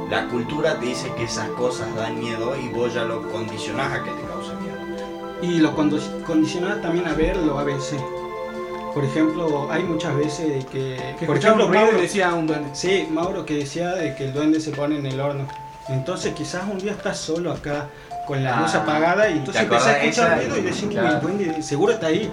[0.10, 4.04] La cultura te dice que esas cosas dan miedo y vos ya lo condicionás a
[4.04, 4.76] que te cause miedo.
[5.42, 8.00] Y lo condicionás también a verlo a veces.
[8.94, 11.16] Por ejemplo, hay muchas veces de que...
[11.20, 12.70] Que por ejemplo, Mauro, decía un duende.
[12.74, 15.48] sí, Mauro que decía de que el duende se pone en el horno.
[15.90, 17.88] Entonces quizás un día estás solo acá
[18.28, 21.20] con la Ah, luz apagada y entonces empezás a escuchar ruido y decís, "Uy, claro.
[21.20, 22.32] duende seguro está ahí.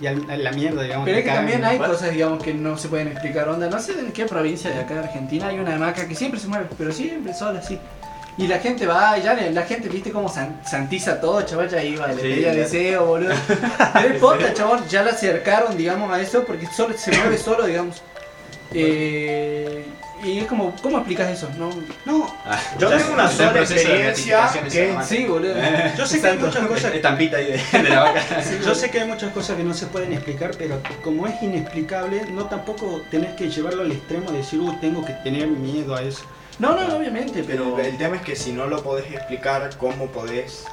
[0.00, 1.04] Y a la mierda, digamos.
[1.04, 3.48] Pero es que también hay cosas, digamos, que no se pueden explicar.
[3.48, 6.40] Onda, no sé en qué provincia de acá de Argentina hay una hamaca que siempre
[6.40, 7.78] se mueve, pero siempre sola así.
[8.38, 12.06] Y la gente va, ya la gente, viste cómo san- santiza todo, chaval, ya iba,
[12.08, 13.34] le Sí, pedía deseo, boludo.
[13.92, 18.02] Pero poca, chaval, ya la acercaron, digamos, a eso porque solo, se mueve solo, digamos.
[18.72, 19.84] Eh,
[20.22, 21.48] y es como, ¿cómo explicas eso?
[21.58, 21.70] No,
[22.04, 25.54] No, Ah, Yo ya tengo una sola experiencia que- sí, boludo.
[25.96, 28.22] yo sé que hay muchas cosas Estampita ahí de, de la vaca.
[28.64, 32.26] Yo sé que hay muchas cosas que no se pueden explicar, pero como es inexplicable,
[32.30, 36.02] no tampoco tenés que llevarlo al extremo de decir, uy, tengo que tener miedo a
[36.02, 36.22] eso.
[36.58, 37.88] No, no, obviamente, Pero pero...
[37.88, 40.64] el tema es que si no lo podés explicar, ¿cómo podés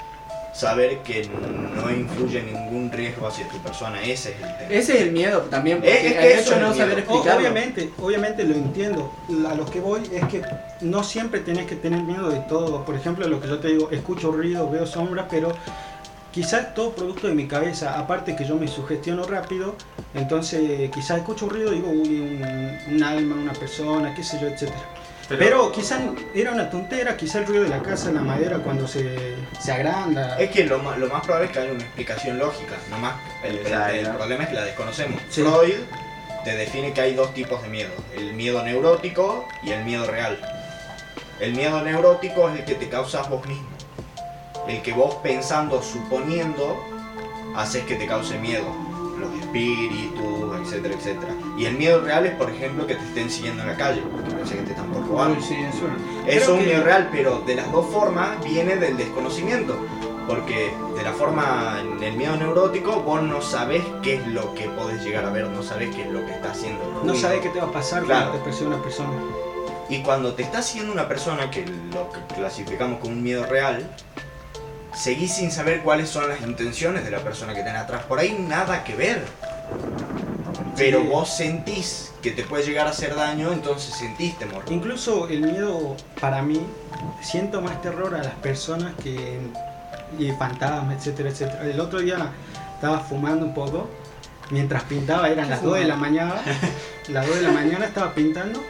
[0.54, 1.30] saber que
[1.76, 4.02] no influye ningún riesgo hacia tu persona?
[4.02, 4.70] Ese es el tema.
[4.70, 6.74] Ese es el miedo también, porque Es- es que el eso hecho es de no
[6.74, 7.06] saber
[7.38, 9.14] obviamente, obviamente lo entiendo.
[9.50, 10.42] A lo que voy es que
[10.82, 12.84] no siempre tenés que tener miedo de todo.
[12.86, 15.54] Por ejemplo, lo que yo te digo, escucho ruido, veo sombras, pero
[16.32, 17.98] quizás todo producto de mi cabeza.
[18.00, 19.76] Aparte que yo me sugestiono rápido,
[20.14, 24.38] entonces quizás escucho un ruido y digo, uy, un, un alma, una persona, qué sé
[24.42, 24.80] yo, etcétera.
[25.38, 26.02] Pero quizás
[26.34, 30.40] era una tontera, quizás el ruido de la casa, la madera cuando se, se agranda.
[30.40, 33.58] Es que lo, ma- lo más probable es que haya una explicación lógica, nomás el,
[33.60, 35.22] el- problema es que la desconocemos.
[35.30, 35.42] Sí.
[35.44, 35.76] Freud
[36.44, 40.40] te define que hay dos tipos de miedo, el miedo neurótico y el miedo real.
[41.40, 43.68] El miedo neurótico es el que te causas vos mismo,
[44.68, 46.84] el que vos pensando, suponiendo,
[47.56, 48.66] haces que te cause miedo,
[49.20, 51.34] los espíritus, etcétera, etcétera.
[51.58, 54.32] Y el miedo real es, por ejemplo, que te estén siguiendo en la calle, porque
[54.32, 55.32] parece que te están por robar.
[55.42, 55.86] Sí, eso.
[56.28, 59.76] Es un que- miedo real, pero de las dos formas viene del desconocimiento.
[60.28, 64.70] Porque de la forma, en el miedo neurótico, vos no sabés qué es lo que
[64.70, 67.02] podés llegar a ver, no sabés qué es lo que está haciendo.
[67.02, 68.26] el No sabes qué te va a pasar Claro.
[68.30, 69.10] cuando te una persona.
[69.90, 73.90] Y cuando te está siguiendo una persona, que lo que clasificamos como un miedo real,
[75.00, 78.04] seguís sin saber cuáles son las intenciones de la persona que tenés atrás.
[78.04, 79.24] Por ahí nada que ver.
[80.76, 81.08] Pero Sí.
[81.08, 84.64] vos sentís que te puede llegar a hacer daño, entonces sentís temor.
[84.70, 86.62] Incluso el miedo, para mí,
[87.22, 89.40] siento más terror a las personas que
[90.18, 91.64] y fantasmas, etcétera, etcétera.
[91.66, 92.32] El otro día
[92.76, 93.90] estaba fumando un poco,
[94.50, 96.36] mientras pintaba, eran las 2 de la mañana,
[97.10, 98.62] las 2 de la mañana estaba pintando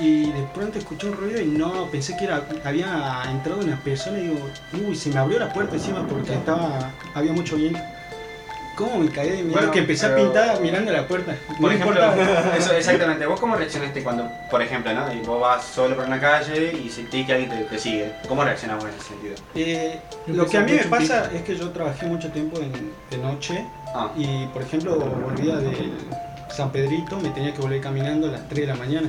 [0.00, 4.18] y de pronto escuché un ruido y no, pensé que era, había entrado una persona
[4.18, 4.38] y digo,
[4.86, 7.80] uy, se me abrió la puerta encima porque estaba, había mucho viento.
[8.76, 9.52] ¿Cómo me caí de miedo?
[9.52, 11.34] Bueno, que empecé a pero- pintar mirando la puerta.
[11.48, 11.98] Por No ejemplo,
[12.58, 13.24] eso, exactamente.
[13.24, 15.10] ¿Vos cómo reaccionaste cuando, por ejemplo, ¿no?
[15.14, 18.12] y vos vas solo por una calle y sentís que alguien te, te sigue?
[18.28, 19.34] ¿Cómo reaccionamos en ese sentido?
[19.54, 23.16] Eh, lo que a mí me pasa es que yo trabajé mucho tiempo en, de
[23.16, 25.92] noche Ah, y, por ejemplo, volvía del
[26.54, 29.08] San Pedrito, me tenía que volver caminando a las 3 de la mañana.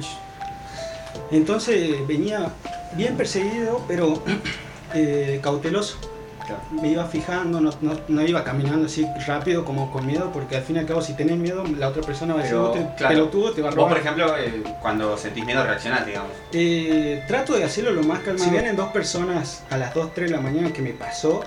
[1.32, 2.50] Entonces venía
[2.93, 4.22] bien perseguido, pero
[4.93, 5.98] eh, cauteloso.
[6.46, 6.62] claro.
[6.82, 10.63] Me iba fijando, no, no- no iba caminando así rápido como con miedo, porque al
[10.63, 12.78] fin y al cabo, si tenés miedo, la otra persona va a decir, Pero, "Vos
[12.78, 13.98] te- claro, pelotudo, te va a Vos, por robar.
[14.02, 16.32] ejemplo, eh, cuando sentís miedo reaccionás, digamos.
[16.54, 18.46] Eh, trato de hacerlo lo más calmado.
[18.46, 21.41] Si vienen dos personas a las 2, 3 de la mañana que me pasó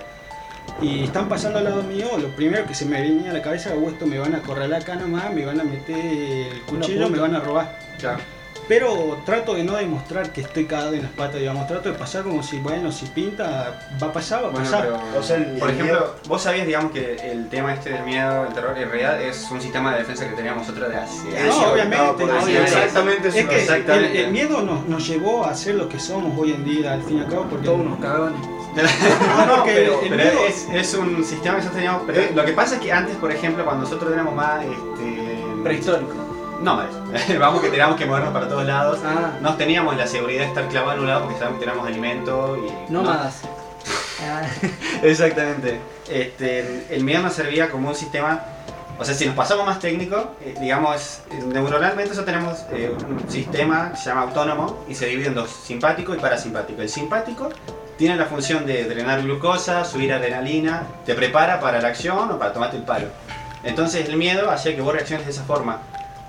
[0.83, 3.70] y están pasando al lado mío, lo primero que se me venía a la cabeza,
[3.75, 7.18] "Oh, esto me van a corralar acá nomás, me van a meter el cuchillo, me
[7.18, 7.79] van a robar.
[7.99, 8.20] Claro.
[8.70, 11.66] Pero trato de no demostrar que estoy cagado en las patas, digamos.
[11.66, 14.83] Trato de pasar como si, bueno, si pinta, va a pasar, va a Bueno, pasar.
[14.85, 17.90] pero, O sea, el- por el ejemplo, miedo- vos sabías, digamos, que el tema este
[17.90, 20.96] del miedo, el terror, en realidad es un sistema de defensa que teníamos nosotros de
[20.98, 21.56] hace No, años.
[21.72, 22.24] obviamente,
[22.62, 23.48] exactamente Es eso.
[23.48, 24.24] que el, Exactamente.
[24.24, 27.18] el miedo nos, nos llevó a ser lo que somos hoy en día, al fin
[27.18, 27.64] y al cabo, porque...
[27.66, 28.35] Todos unos cagaban.
[28.40, 32.02] No, no, pero pero el miedo- es, es un sistema que nosotros teníamos.
[32.06, 34.62] Pero lo que pasa es que antes, por ejemplo, cuando nosotros éramos más.
[34.64, 36.30] Este, Prehistórico.
[36.61, 36.94] Nómades,
[37.38, 38.99] vamos que teníamos que movernos para todos lados.
[39.05, 41.88] Ah, No teníamos la seguridad de estar clavados en un lado porque sabíamos que teníamos
[41.88, 42.92] alimento y.
[42.92, 43.42] nómadas.
[44.23, 44.42] Ah,
[45.03, 45.81] Exactamente.
[46.09, 48.42] Este, el miedo nos servía como un sistema
[48.99, 53.92] O sea, si nos pasamos más técnico, eh, digamos, neuronalmente nosotros tenemos eh, un sistema
[53.92, 56.83] que se llama autónomo y se divide en dos, simpático y parasimpático.
[56.83, 57.49] El simpático
[57.96, 62.53] tiene la función de drenar glucosa, subir adrenalina, te prepara para la acción o para
[62.53, 63.07] tomarte el palo.
[63.64, 65.79] Entonces el miedo hace que vos reacciones de esa forma.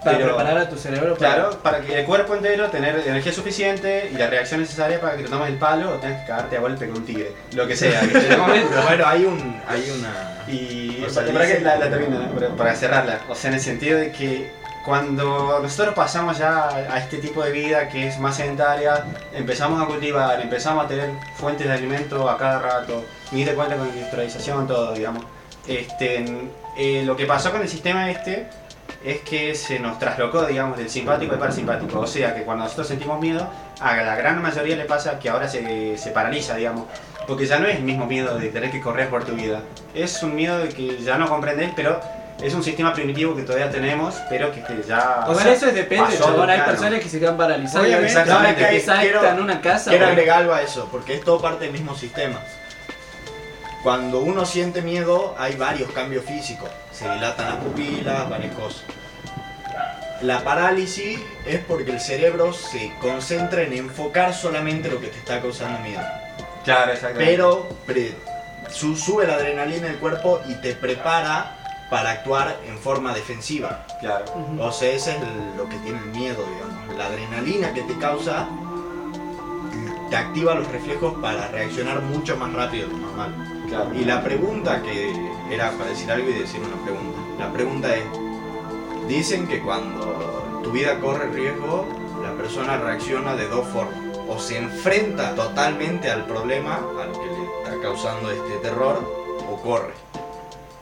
[0.04, 3.32] Para Pero- preparar a tu cerebro para- Claro, para que el cuerpo entero tener energía
[3.32, 6.58] suficiente y la reacción necesaria para que te tomes el palo o tengas que cagarte
[6.58, 7.32] a golpe con un tigre.
[7.54, 8.02] Lo que sea.
[8.12, 8.44] Pero
[8.84, 9.62] bueno, hay un.
[9.68, 10.44] hay una.
[10.52, 12.56] Y O sea, para, que la, la ¿no?
[12.58, 14.52] Para cerrarla, o sea, en el sentido de que
[14.84, 19.86] cuando nosotros pasamos ya a este tipo de vida que es más sedentaria, empezamos a
[19.86, 24.66] cultivar, empezamos a tener fuentes de alimento a cada rato, y te cuenta con industrialización,
[24.68, 25.24] todo, digamos.
[25.68, 26.26] Este,
[26.76, 28.48] eh, lo que pasó con el sistema este
[29.04, 32.00] es que se nos traslocó, digamos, del simpático al parasimpático.
[32.00, 33.48] O sea, que cuando nosotros sentimos miedo,
[33.80, 36.86] a la gran mayoría le pasa que ahora se, se paraliza, digamos.
[37.28, 39.62] Porque ya no es el mismo miedo de tener que correr por tu vida.
[39.94, 42.00] Es un miedo de que ya no comprendes, pero
[42.42, 45.26] es un sistema primitivo que todavía tenemos, pero que ya...
[45.28, 46.50] O sea, eso es depende, chabón.
[46.50, 47.88] Hay personas que se quedan paralizadas.
[47.88, 48.66] Exactamente.
[48.66, 49.90] Ahora Que quiero- en una casa.
[49.92, 52.40] Quiero agregar algo a eso, porque es todo parte del mismo sistema.
[53.84, 56.70] Cuando uno siente miedo, hay varios cambios físicos.
[57.02, 58.84] Se dilatan las pupilas, varias cosas.
[60.22, 65.42] La parálisis es porque el cerebro se concentra en enfocar solamente lo que te está
[65.42, 66.02] causando miedo.
[66.64, 67.32] Claro, exactamente.
[67.32, 68.14] Pero pre-
[68.70, 71.58] su- sube la adrenalina en el cuerpo y te prepara
[71.90, 73.84] para actuar en forma defensiva.
[74.00, 74.26] Claro.
[74.60, 76.96] O sea, ese es el- lo que tiene el miedo, digamos.
[76.98, 78.48] La adrenalina que te causa
[80.10, 83.34] te activa los reflejos para reaccionar mucho más rápido de lo normal.
[83.68, 83.94] claro.
[83.96, 85.12] Y la pregunta que
[85.52, 87.20] era para decir algo y decir una pregunta.
[87.40, 88.04] La pregunta es,
[89.08, 91.88] dicen que cuando tu vida corre riesgo,
[92.24, 93.96] la persona reacciona de dos formas.
[94.28, 99.00] O se enfrenta totalmente al problema, a lo que le está causando este terror,
[99.52, 99.94] o corre.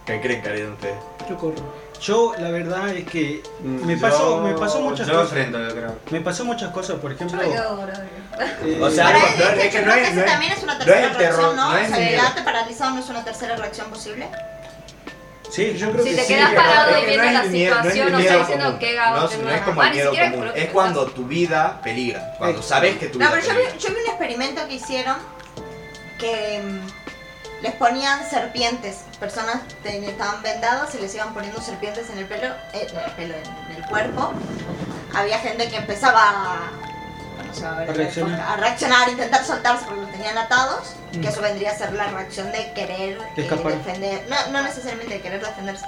[0.05, 0.95] ¿Qué creen ustedes?
[1.29, 1.55] Yo corro.
[2.01, 5.29] Yo la verdad es que me Yo- pasó, me pasó muchas yo cosas.
[5.33, 5.95] enfrento, yo creo.
[6.11, 7.37] Me pasó muchas cosas, por Yo ejemplo.
[7.47, 8.03] me quedo dorado.
[8.65, 10.79] eh, O sea, no, es que yo no es- no es- también es una no
[10.79, 11.71] es tercera el terror, reacción, ¿no?
[11.71, 12.11] no es o sea, miedo.
[12.21, 14.27] quedarte paralizado no es una tercera reacción posible.
[15.49, 16.33] Sí, yo creo Si que te sí.
[16.35, 18.79] quedas parado es y viendo no es la no situación, no diciendo común.
[18.79, 22.97] que No, no es como el miedo común, es cuando tu vida peligra, cuando sabes
[22.97, 23.77] que tu No, vida pero yo vi, peligra.
[23.79, 25.15] yo vi un experimento que hicieron
[26.19, 29.03] que mm, les ponían serpientes.
[29.19, 33.11] Personas ten- estaban vendadas y les iban poniendo serpientes en el pelo, eh, en el
[33.11, 33.35] pelo,
[33.69, 34.31] en el cuerpo.
[35.13, 36.57] Había gente que empezaba
[37.49, 38.39] a, no sé, a, ver, A reaccionar.
[38.41, 40.95] a reaccionar, intentar soltarse porque los tenían atados.
[41.13, 41.21] Mm.
[41.21, 44.27] Que eso vendría a ser la reacción de querer De eh, defender.
[44.29, 45.85] No, no necesariamente de querer defenderse.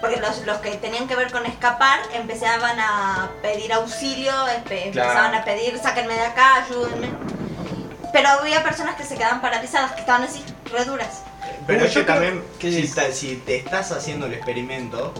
[0.00, 5.44] Porque los, los que tenían que ver con escapar empezaban a pedir auxilio, empezaban a
[5.44, 7.08] pedir, sáquenme de acá, ayúdenme.
[8.12, 11.22] Pero había personas que se quedaban paralizadas, que estaban así, re duras.
[11.66, 15.12] Pero Yo que creo también, que si, es- ta- si te estás haciendo el experimento,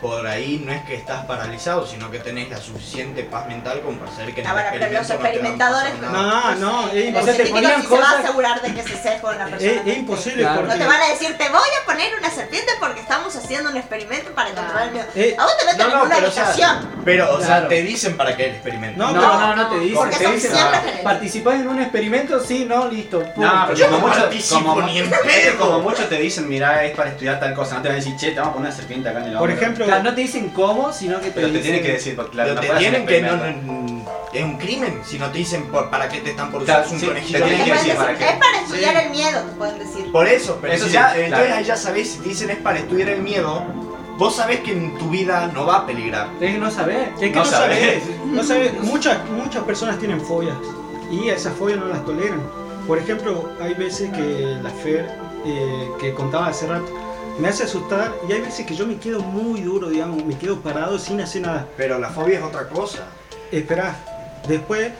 [0.00, 3.98] por ahí no es que estás paralizado, sino que tenés la suficiente paz mental como
[3.98, 6.54] para saber que en el Ahora, pero los no te experimentadores nada.
[6.54, 8.82] No, no, es, O sea, te ponían sí se va a cosas- asegurar de que
[8.82, 9.56] se en la persona.
[9.72, 10.60] es- es imposible Claro.
[10.62, 10.78] No porque.
[10.80, 14.30] te van a decir, te voy a poner una serpiente porque estamos haciendo un experimento
[14.32, 15.06] para controlar el miedo.
[15.14, 16.88] Eh, A vos te meten No, en no, una pero o sea, habitación.
[17.04, 17.68] pero, o sea, Claro.
[17.68, 18.98] te dicen para qué el experimento.
[18.98, 19.96] No, No, pero- no, no te dicen.
[19.96, 20.82] Porque Te dicen, ah.
[21.02, 22.40] ¿participás en un experimento?
[22.44, 23.20] Sí, no, listo.
[23.34, 23.44] pum.
[23.44, 25.58] No, pero Yo como no mucho, participo como, ni en pedo.
[25.58, 27.76] como mucho te dicen, mira, es para estudiar tal cosa.
[27.76, 29.38] No te van a decir, che, te vamos a poner una serpiente acá en el
[29.38, 31.62] Por ejemplo, Claro, no te dicen cómo, sino que te Pero te dicen...
[31.64, 34.58] tienen que decir, porque claro, Pero no te hacer tienen que no, no- es un
[34.58, 37.06] crimen si no te dicen por, para qué te están por Claro, usar un sí,
[37.06, 37.38] conejillo.
[37.38, 38.32] te tienen Te que pueden decir para decir, qué.
[38.32, 39.02] es para estudiar Sí.
[39.06, 40.12] el miedo, te pueden decir.
[40.12, 41.22] Por eso, pero Eso si sí, ya, claro.
[41.24, 43.64] entonces ahí ya sabés, si te dicen es para estudiar el miedo,
[44.18, 46.28] vos sabés que en tu vida no va a peligrar.
[46.40, 47.08] Es que no sabés.
[47.14, 48.02] Es que No no, sabes, sabes.
[48.26, 50.56] no sabes, muchas, muchas personas tienen fobias
[51.10, 52.42] y esas fobias no las toleran.
[52.86, 55.08] Por ejemplo, hay veces que la Fer,
[55.46, 56.86] eh, que contaba hace rato,
[57.38, 60.60] me hace asustar y hay veces que yo me quedo muy duro, digamos, me quedo
[60.60, 61.66] parado sin hacer nada.
[61.76, 63.04] Pero la fobia es otra cosa.
[63.52, 63.94] Espera,
[64.48, 64.92] después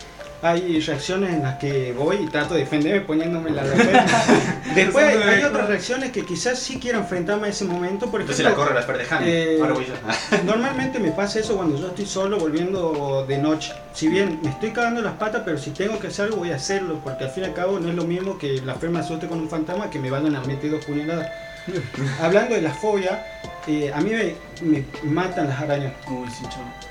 [0.43, 4.25] hay reacciones en las que voy y trato de defenderme poniéndome la defensa.
[4.75, 8.11] después hay, hay otras reacciones que quizás sí quiero enfrentarme a ese momento.
[8.11, 8.87] Por Entonces la corre la
[9.23, 9.95] eh, Ahora voy yo.
[10.45, 13.73] Normalmente me pasa eso cuando yo estoy solo volviendo de noche.
[13.95, 16.57] Si bien me estoy cagando las patas, pero si tengo que hacer algo voy a
[16.57, 19.01] hacerlo, porque al fin y al cabo no es lo mismo que la fe me
[19.01, 21.29] asuste con un fantasma que me vayan a meter dos puñaladas.
[22.21, 23.25] Hablando de la fobia,
[23.67, 25.93] eh, a mí me, me matan las arañas.
[26.09, 26.45] Uy, sí.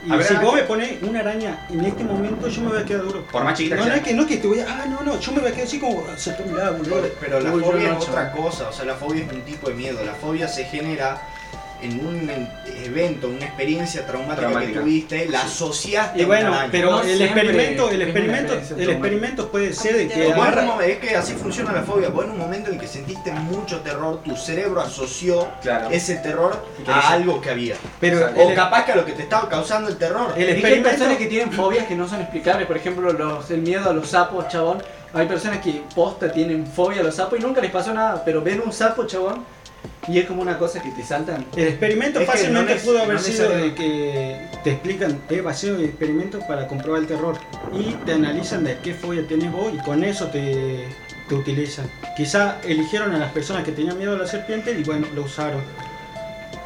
[0.06, 2.62] Y A ver, si a ver, vos me pones una araña en este momento, yo
[2.62, 3.26] me voy a quedar duro.
[3.32, 4.02] Por más chiquita No, que no sea.
[4.02, 4.66] es que, no es que te voy a...
[4.68, 6.06] Ah, no, no, yo me voy a quedar así como...
[6.18, 7.10] Se te miraba, boludo.
[7.20, 9.70] Pero la Uy, fobia no, es otra cosa, o sea, la fobia es un tipo
[9.70, 10.04] de miedo.
[10.06, 11.22] La fobia se genera
[11.86, 12.48] en un en-
[12.84, 14.82] evento, una experiencia traumática, que Traumática.
[14.82, 16.70] tuviste, la asociaste Y a bueno, araña.
[16.72, 21.16] pero No el experimento, el experimento, el experimento puede ser de que momento- es que
[21.16, 22.10] así funciona la fobia.
[22.10, 25.90] Vos en un momento en el que sentiste mucho terror, tu cerebro asoció Claro.
[25.90, 27.76] ese terror que a algo que había.
[28.00, 28.20] pero.
[28.36, 30.30] O el, capaz que a lo que te estaba causando el terror.
[30.30, 33.50] el que hay experimento, personas que tienen fobias que no son explicables, por ejemplo, los,
[33.52, 34.84] el miedo a los sapos, chabón.
[35.14, 38.42] Hay personas que posta tienen fobia a los sapos y nunca les pasó nada, pero
[38.42, 39.46] ven un sapo, chabón,
[40.08, 41.46] y es como una cosa que te saltan.
[41.56, 45.76] el experimento Es fácilmente no pudo haber no sido de que te explican, te vacío
[45.76, 47.38] de experimento para comprobar el terror
[47.74, 50.88] y te analizan de qué fobia tenés vos y con eso te,
[51.28, 51.90] te utilizan.
[52.16, 55.62] Quizá eligieron a las personas que tenían miedo a la serpiente y bueno, lo usaron.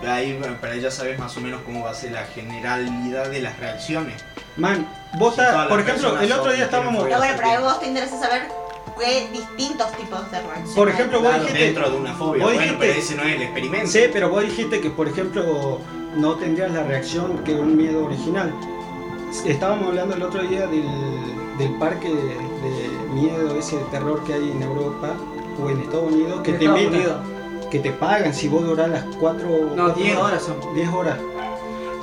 [0.07, 3.41] Ahí, bueno, pero ya sabes más o menos cómo va a ser la generalidad de
[3.41, 4.23] las reacciones.
[4.55, 7.79] Man, vos Si las por ejemplo, el otro día estábamos, Pero bueno, pero a vos
[7.79, 8.58] te interesa saber
[8.99, 10.75] qué distintos tipos de reacciones.
[10.75, 12.43] por ejemplo, vos Claro, dijiste, dentro de una fobia.
[12.43, 13.87] vos Bueno, dijiste- pero ese no es el experimento.
[13.91, 15.79] Sí, pero vos dijiste que, por ejemplo,
[16.15, 18.53] no tendrías la reacción que un miedo original.
[19.45, 20.85] Estábamos hablando el otro día del,
[21.57, 25.13] del parque de, de miedo, ese de terror que hay en Europa
[25.63, 27.69] o en Estados Unidos, que te Estados invitan, Unidos.
[27.69, 30.73] que te pagan si vos durás las 4 No, 10 horas son.
[30.73, 31.17] 10 horas.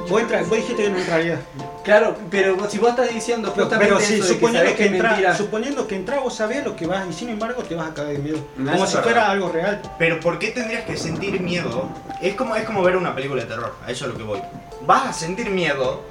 [0.08, 1.40] Vos, entra- vos dijiste que no entrarías.
[1.86, 4.84] Claro, pero si vos estás diciendo Pero, justamente pero si eso que suponiendo que, que
[4.84, 7.74] es entra, mentira, suponiendo que entra, vos sabés lo que vas y sin embargo te
[7.76, 8.38] vas a caer de miedo.
[8.56, 9.30] No, Como si es fuera verdad.
[9.30, 9.82] algo real.
[9.98, 11.88] Pero ¿por qué tendrías que sentir miedo?
[12.20, 14.42] Es como, es como ver una película de terror, a eso es lo que voy.
[14.84, 16.02] Vas a sentir miedo,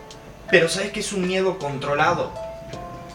[0.50, 2.32] pero sabes que es un miedo controlado.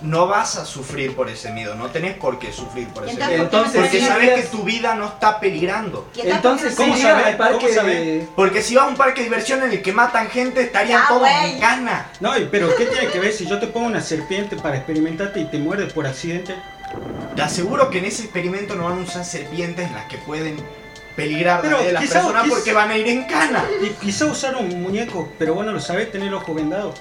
[0.03, 3.29] No vas a sufrir por ese miedo, no tenés por qué sufrir por ese Entonces,
[3.29, 3.45] miedo.
[3.45, 6.09] Entonces, Porque sabes que tu vida no está peligrando.
[6.17, 7.97] Entonces ¿cómo sí al parque ¿Cómo sabés?
[8.01, 8.29] de...
[8.35, 11.09] Porque si vas a un parque de diversión en el que matan gente, estarían Ya,
[11.09, 12.09] todos en cana.
[12.21, 15.45] No, pero ¿qué tiene que ver si yo te pongo una serpiente para experimentarte y
[15.47, 16.55] te muerdes por accidente?
[17.37, 20.57] Te aseguro que en ese experimento no van a usar serpientes en las que pueden
[21.15, 23.65] peligrar Pero de las quizá- personas quizá- porque van a ir en cana.
[23.83, 26.95] Y quizá usar un muñeco, pero bueno, lo sabés tener el ojo vendado.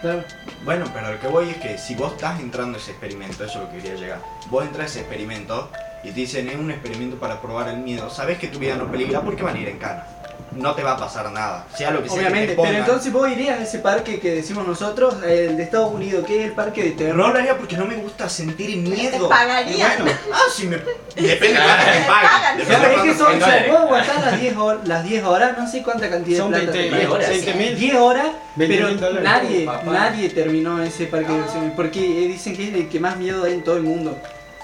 [0.00, 0.24] Claro.
[0.64, 3.58] Bueno, pero lo que voy es que si vos estás entrando a ese experimento, eso
[3.58, 4.20] es lo que quería llegar.
[4.48, 5.70] Vos entras a ese experimento
[6.02, 8.08] y te dicen es un experimento para probar el miedo.
[8.08, 10.06] Sabes que tu vida no peligra porque van a ir en cana.
[10.52, 11.64] No te va a pasar nada.
[11.76, 14.32] Sea lo que sea Obviamente, que te pero entonces vos irías a ese parque que
[14.34, 17.16] decimos nosotros, el de Estados Unidos, que es el parque de No terror.
[17.32, 19.28] lo haría porque no me gusta sentir Te miedo.
[19.28, 19.92] pagarían.
[20.02, 20.76] Bueno, Ah, si me.
[21.16, 22.06] Depende de cuánto me Te paguen.
[22.06, 22.58] pagan.
[22.58, 25.68] Depende es que son, o sea, vos aguantás las 10 horas, las 10 horas, no
[25.68, 27.12] sé cuánta cantidad son de plata 20 te pagan.
[27.12, 27.28] horas.
[27.30, 27.76] 20 mil.
[27.78, 29.22] 10 horas, 20 pero dólares.
[29.22, 29.92] nadie, Papá.
[29.92, 33.52] nadie terminó ese parque de diversiones, porque dicen que es el que más miedo hay
[33.54, 34.18] en todo el mundo.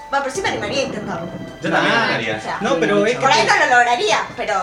[0.09, 1.27] Bueno, pero sí me animaría a intentarlo.
[1.61, 2.39] Yo también Ah, O haría.
[2.41, 4.53] sea, No, pero es por ahí que no lo lograría, pero.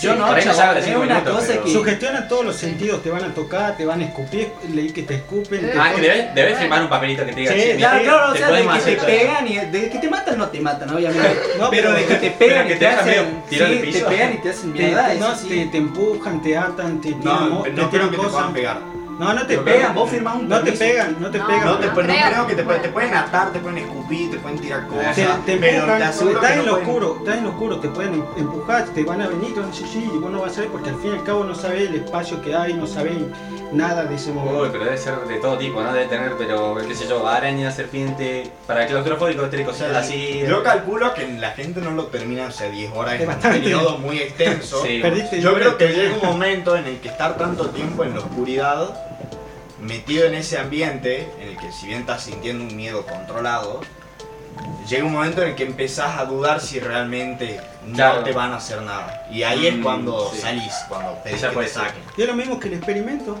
[0.00, 1.72] Yo no, por ahí me chabón, salgo de es cinco una minutos, cosa pero- que...
[1.72, 5.16] Sugestionan todos los sentidos, te van a tocar, te van a escupir, leí que te
[5.16, 5.60] escupen.
[5.60, 7.98] te Ah, que ponen- debes, debes firmar un papelito que te diga, Sí, "Che, Claro,
[7.98, 10.08] mira, claro, o te sea, de podemos que te hacer- pegan y de que te
[10.08, 11.40] matan no te matan, obviamente.
[11.58, 13.70] No, pero de que te pero pegan que y te te dejan hacen, medio tirado
[13.72, 14.06] sí, al te piso.
[14.08, 15.48] pegan y te hacen te, mierda, te- eso no, sí.
[15.48, 18.22] te, te empujan, te atan, te tiran, No, mo- te no creo tiran que te
[18.22, 18.32] cosas.
[18.32, 18.78] puedan pegar.
[19.18, 19.94] No, no te pegan.
[19.94, 21.64] vos firmás un No te pegan, no te pegan.
[21.64, 22.46] No, te, no creo.
[22.46, 25.14] que te, pueden- te pueden atar, te pueden escupir, te pueden tirar cosas.
[25.46, 28.14] Te, pero te aseguro estás que en lo oscuro, estás en lo oscuro, te pueden
[28.14, 30.52] em- empujar, te van a venir, te van a decir sí, y vos no vas
[30.52, 32.86] a saber porque al fin y al cabo no sabés el espacio que hay, no
[32.86, 33.14] sabés
[33.72, 34.68] nada de ese Uy, momento.
[34.72, 35.92] pero debe ser de todo tipo, ¿no?
[35.92, 40.42] Debe tener, pero, qué sé yo, araña, serpiente, para claustrofóbico tiene cosas así.
[40.48, 43.98] Yo calculo que la gente no lo termina, o sea, 10 horas Es un periodo
[43.98, 44.84] muy extenso.
[44.86, 48.94] Yo creo que llega un momento en el que estar tanto tiempo en la oscuridad,
[49.84, 53.80] metido en ese ambiente, en el que si bien estás sintiendo un miedo controlado,
[54.88, 58.22] llega un momento en el que empezás a dudar si realmente no Claro.
[58.24, 59.26] te van a hacer nada.
[59.30, 60.38] Y ahí es Mm, cuando sí.
[60.40, 62.02] salís, cuando pedís que te saquen.
[62.16, 63.38] Y es lo mismo que el experimento.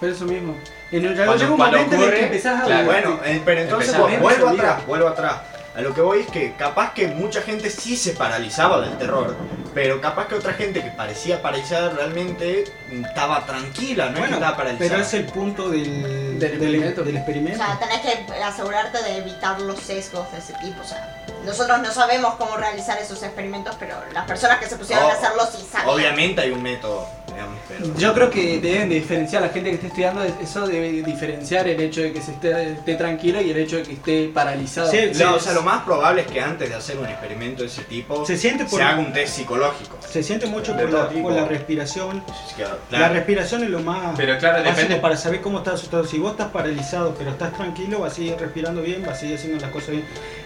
[0.00, 0.56] Pero eso mismo.
[0.92, 2.84] En el, Cuando- llega un momento en el que ocurre, empezás a claro.
[2.86, 5.36] Bueno, eh, pero entonces vuelvo atrás, vuelvo atrás.
[5.76, 9.36] A lo que voy es que capaz que mucha gente sí se paralizaba del terror,
[9.72, 14.36] pero capaz que otra gente que parecía paralizada realmente estaba tranquila, no es que Bueno,
[14.36, 14.90] estaba paralizada.
[14.90, 17.04] pero es el punto del, Del experimento.
[17.04, 17.64] del O experimento.
[17.64, 20.80] sea, tenés que asegurarte de evitar los sesgos de ese tipo.
[20.82, 25.04] O sea, nosotros no sabemos cómo realizar esos experimentos, pero las personas que se pusieron
[25.04, 25.88] Oh, a hacerlo sí saben.
[25.88, 27.96] Obviamente hay un método, digamos, pero...
[27.98, 31.80] Yo creo que deben de diferenciar, la gente que esté estudiando, eso debe diferenciar el
[31.80, 34.90] hecho de que se esté, esté tranquilo y el hecho de que esté paralizado.
[34.90, 37.68] Sí, No, o sea, lo más probable es que antes de hacer un experimento de
[37.68, 39.98] ese tipo Se siente por- se haga un test psicológico.
[40.08, 41.22] Se siente mucho por la, tipo.
[41.28, 42.22] por la respiración.
[42.48, 44.96] Es que, La respiración es lo más Pero claro, depende.
[44.96, 46.04] para saber cómo estás asustado.
[46.06, 49.36] Si vos estás paralizado pero estás tranquilo, vas a seguir respirando bien, vas a seguir
[49.36, 50.04] haciendo las cosas bien.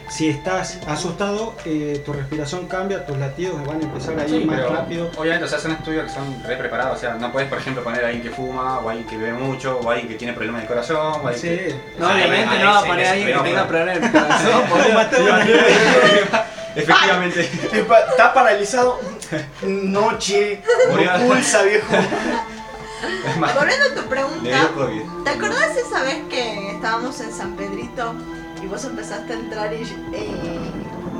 [0.09, 4.45] Si estás asustado, eh, tu respiración cambia, tus latidos van a empezar a ir Sí,
[4.45, 5.11] más pero rápido.
[5.17, 6.97] obviamente, o sea, son estudios que son re preparados.
[6.99, 9.17] O sea, no puedes, por ejemplo, poner a alguien que fuma, o a alguien que
[9.17, 11.49] bebe mucho, o a alguien que tiene problemas de corazón, o a alguien Sí.
[11.49, 11.81] que.
[11.99, 14.63] No, obviamente no va a poner a alguien que tenga problemas de corazón.
[16.77, 17.51] Efectivamente.
[18.11, 19.01] Está paralizado,
[19.63, 21.87] noche, no pulsa, viejo.
[23.39, 24.71] Volviendo a tu pregunta.
[25.25, 28.15] ¿te acordás esa vez que estábamos en San Pedrito
[28.65, 30.71] y vos empezaste a entrar y eh,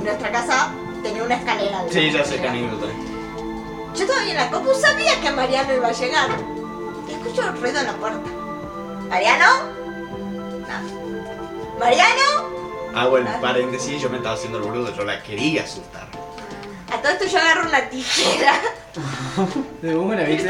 [0.03, 0.71] nuestra casa
[1.03, 1.83] tenía una escalera?
[1.83, 2.87] de Sí, ya sé qué anécdota.
[3.95, 6.29] Yo todavía en la compu sabía que Mariano iba a llegar.
[7.07, 8.29] Y escucho el ruido en la puerta.
[9.09, 9.45] ¿Mariano?
[10.67, 11.79] No.
[11.79, 12.55] ¿Mariano?
[12.95, 16.07] Hago el paréntesis, yo me estaba haciendo el boludo, yo la quería asustar.
[16.91, 18.53] A todo esto yo agarro una tijera.
[19.81, 20.47] De una, ¿viste?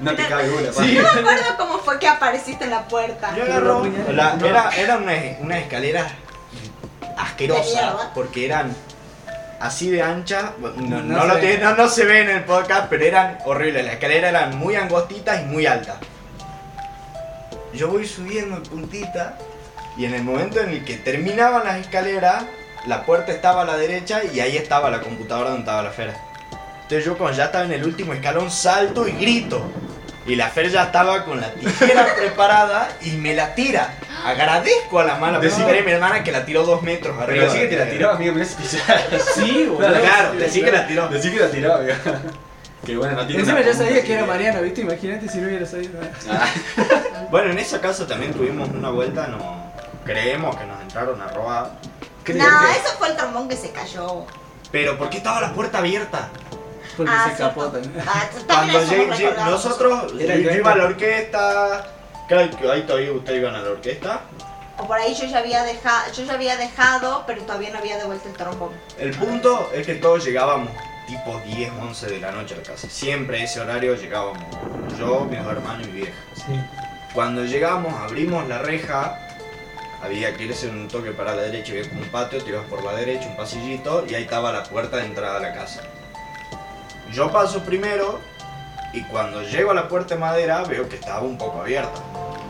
[0.00, 0.94] No te cabe una, Sí.
[0.98, 3.34] No me acuerdo cómo fue que apareciste en la puerta.
[3.36, 6.06] Yo agarro, la- era, era una, una escalera
[7.16, 8.74] asquerosa, porque eran
[9.60, 11.40] así de ancha, bueno, no, No no se lo ve.
[11.40, 14.76] tiene- no- no se ve en el podcast, pero eran horribles, las escaleras eran muy
[14.76, 15.96] angostitas y muy altas.
[17.72, 19.36] Yo voy subiendo en puntita
[19.96, 22.44] y en el momento en el que terminaban las escaleras,
[22.86, 26.14] la puerta estaba a la derecha y ahí estaba la computadora donde estaba la Fera.
[26.82, 29.62] Entonces yo cuando ya estaba en el último escalón salto y grito.
[30.26, 33.94] Y la Fer ya estaba con la tijera preparada y me la tira.
[34.24, 37.30] Agradezco a la mala Decí- mujer de mi hermana que la tiró dos metros Pero
[37.30, 37.44] arriba.
[37.44, 38.56] decí que te la tiró, amigo, ese.
[39.34, 40.00] Sí, boludo.
[40.00, 41.08] Claro, decí que la tiró.
[41.08, 41.94] Decí que la tiró, amigo.
[42.86, 44.82] Que bueno, no tiene Encima ya sabía que era Mariano, ¿viste?
[44.82, 45.98] Imagínate si no hubiera sabido.
[46.30, 46.46] Ah,
[47.30, 49.72] Bueno, en esa casa también tuvimos una vuelta, no
[50.04, 51.70] creemos que nos entraron a robar.
[52.28, 54.24] No, eso fue el trombón que se cayó.
[54.70, 56.28] Pero ¿por qué estaba la puerta abierta?
[56.96, 57.92] Porque Ah, se también.
[58.06, 59.50] Ah, también Cuando recordaba.
[59.50, 61.86] nosotros, Era yo iba a la orquesta,
[62.28, 64.20] creo que ahí todavía ustedes iban a la orquesta.
[64.78, 67.96] O por ahí yo ya había dejado, yo ya había dejado, pero todavía no había
[67.96, 68.70] devuelto el trombón.
[68.98, 70.70] El punto es que todos llegábamos
[71.06, 72.88] tipo 10, 11 de la noche a la casa.
[72.90, 74.42] Siempre a ese horario llegábamos
[74.98, 76.12] yo, mis hermanos y mi vieja.
[76.34, 76.60] Sí.
[77.12, 79.16] Cuando llegamos, abrimos la reja,
[80.02, 82.82] había que irse un toque para la derecha, había como un patio, te ibas por
[82.82, 85.82] la derecha, un pasillito, y ahí estaba la puerta de entrada a la casa.
[87.14, 88.18] Yo paso primero,
[88.92, 92.00] y cuando llego a la puerta de madera, veo que estaba un poco abierta.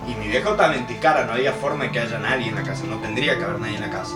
[0.08, 2.62] Y mi viejo estaba en Ticara, no había forma de que haya nadie en la
[2.62, 4.14] casa, no tendría que haber nadie en la casa.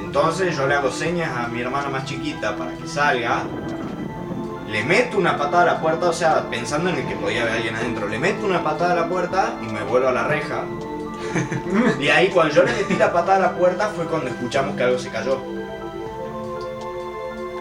[0.00, 3.42] Entonces yo le hago señas a mi hermana más chiquita para que salga,
[4.70, 7.56] le meto una patada a la puerta, o sea, pensando en el que podía haber
[7.56, 10.64] alguien adentro, le meto una patada a la puerta y me vuelvo a la reja.
[12.00, 14.84] Y ahí cuando yo le metí la patada a la puerta fue cuando escuchamos que
[14.84, 15.57] algo se cayó.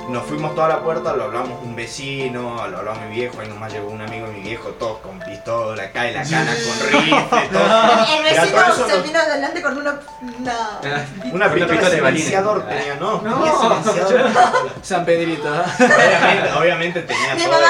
[0.09, 3.73] Nos fuimos toda la puerta, lo hablamos un vecino, lo hablamos mi viejo, ahí nomás
[3.73, 7.49] llegó un amigo de mi viejo, todos con pistola, acá y la cana con rifle,
[7.51, 8.17] todo.
[8.17, 9.99] El vecino todo se vino adelante con una.
[10.21, 10.53] una...
[10.83, 13.21] ah, Una pistola pistola de silenciador tenía, ¿no?
[13.21, 13.35] No.
[13.35, 14.31] tenía silenciador.
[14.81, 15.47] San Pedrito.
[15.49, 15.65] ¿ah?
[15.77, 17.65] Obviamente, obviamente tenía todo el,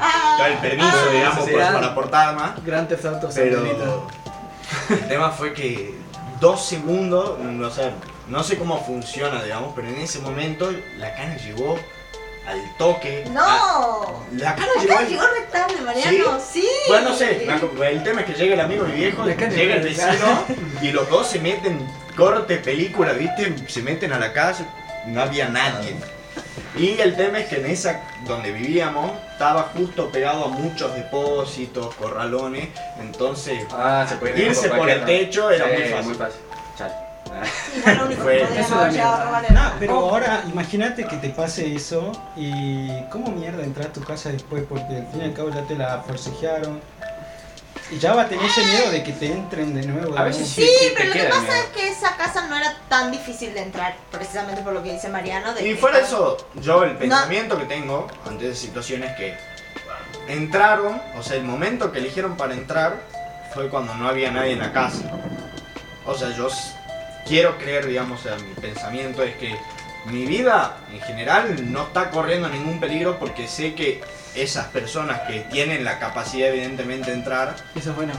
[0.00, 1.12] Ah, todo el permiso, ah.
[1.12, 1.70] digamos, Sí, ah.
[1.72, 2.64] para portar más.
[2.64, 4.06] Gran Theft San Pedrito.
[4.88, 5.98] Pero el tema fue que
[6.38, 7.90] dos segundos, no sé,
[8.28, 11.78] no sé cómo funciona, digamos, pero en ese momento la cana llegó
[12.46, 13.24] al toque.
[13.30, 14.24] No.
[14.36, 15.22] La cana llegó al- llegó
[15.52, 16.38] tarde, Mariano.
[16.40, 16.66] Sí.
[16.88, 19.74] Bueno, no sé, el tema es que llega el amigo mi viejo, La cana llega
[19.76, 20.44] el vecino
[20.82, 23.54] y los dos se meten, corte, película, ¿viste?
[23.68, 24.64] Se meten a la casa,
[25.06, 25.96] no había nadie.
[26.76, 31.94] Y el tema es que en esa donde vivíamos estaba justo pegado a muchos depósitos,
[31.96, 32.68] corralones,
[33.00, 36.04] entonces Ah, se puede Irse por el techo era Sí, muy fácil.
[36.06, 36.40] Muy fácil.
[37.72, 41.16] Sí, no, lo único Fue- que eso a robar era- Nah, pero ahora imagínate que
[41.16, 45.24] te pase eso y cómo mierda entrar a tu casa después porque al fin y
[45.24, 46.80] al cabo ya te la forcejearon
[47.90, 50.16] y ya va a tener ese miedo de que te entren de nuevo.
[50.18, 50.46] A veces ¿no?
[50.48, 51.54] sí, Sí, sí, te pero lo que queda pasa miedo.
[51.56, 55.08] es que esa casa no era tan difícil de entrar, precisamente por lo que dice
[55.08, 55.54] Mariano.
[55.54, 59.16] De Y que fuera de estaba- eso, yo el pensamiento que tengo ante esas situaciones
[59.16, 59.34] que
[60.28, 62.96] entraron, o sea, el momento que eligieron para entrar
[63.54, 65.04] fue cuando no había nadie en la casa.
[66.04, 66.74] O sea, yo s-
[67.28, 69.54] quiero creer, digamos, mi pensamiento es que
[70.06, 74.00] mi vida en general no está corriendo ningún peligro porque sé que
[74.34, 77.56] esas personas que tienen la capacidad evidentemente de entrar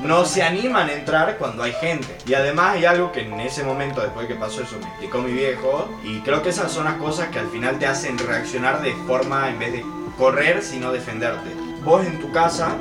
[0.03, 2.07] no se animan a entrar cuando hay gente.
[2.27, 5.31] Y además hay algo que en ese momento, después que pasó eso, me explicó mi
[5.31, 5.89] viejo.
[6.03, 9.49] Y creo que esas son las cosas que al final te hacen reaccionar de forma,
[9.49, 9.85] en vez de
[10.17, 11.49] correr, sino defenderte.
[11.83, 12.75] Vos en tu casa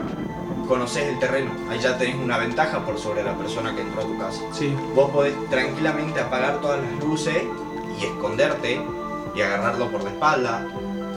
[0.69, 1.51] conoces el terreno.
[1.71, 4.41] Ahí ya tenés una ventaja por sobre la persona que entró a tu casa.
[4.53, 4.75] Sí.
[4.95, 7.43] Vos podés tranquilamente apagar todas las luces
[8.01, 8.81] y esconderte
[9.35, 10.65] y agarrarlo por la espalda.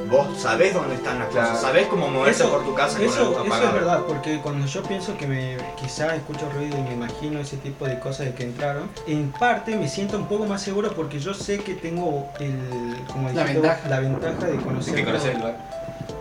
[0.10, 1.48] Vos sabés dónde están las Claro.
[1.50, 4.00] cosas, sabés cómo moverte Eso- por tu casa con la Eso, luz eso es verdad,
[4.06, 7.98] porque cuando yo pienso que me quizás escucho ruido y me imagino ese tipo de
[7.98, 11.60] cosas de que entraron, en parte me siento un poco más seguro porque yo sé
[11.60, 12.58] que tengo el,
[13.10, 13.88] como La dijiste ventaja.
[13.88, 14.96] la ventaja de conocer.
[14.98, 15.12] Sí, que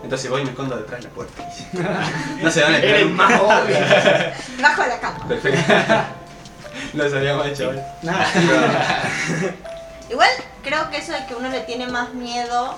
[0.03, 1.43] Entonces voy y me escondo detrás de la puerta.
[2.41, 3.29] no se van a Eres enterar.
[3.29, 3.77] más obvio.
[4.61, 5.27] Bajo la cama.
[5.27, 5.73] Perfecto.
[6.93, 7.85] no sabía mal, chaval.
[8.01, 8.27] Nada,
[10.09, 10.29] Igual
[10.63, 12.75] creo que eso de que uno le tiene más miedo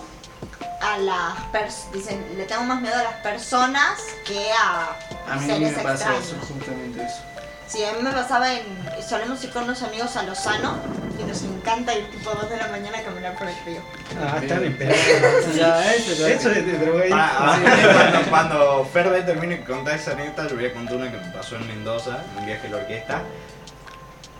[0.82, 4.90] a las personas, dicen, le tengo más miedo a las personas que a,
[5.32, 6.26] A mí seres me pasa extraños.
[6.28, 7.22] eso, justamente eso.
[7.68, 8.62] Sí, a mí me pasaba en,
[9.08, 10.76] solemos ir con unos amigos a Lozano
[11.20, 13.82] y nos encanta ir tipo 2 de la mañana a caminar por el río.
[14.22, 15.54] Ah, están esperando.
[15.56, 17.16] Ya, eso es de drogadicto.
[17.18, 17.60] Ah, ah,
[17.94, 21.32] cuando, cuando Ferbe termine de contar esa anécdota, yo voy a contar una que me
[21.32, 23.22] pasó en Mendoza, en un viaje a la orquesta.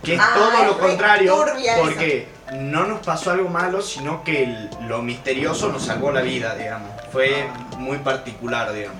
[0.02, 1.80] Que es Ah, todo lo esa.
[1.82, 6.54] porque no nos pasó algo malo, sino que el- lo misterioso nos salvó la vida,
[6.56, 6.90] digamos.
[7.10, 7.46] Fue
[7.78, 8.98] muy particular, digamos.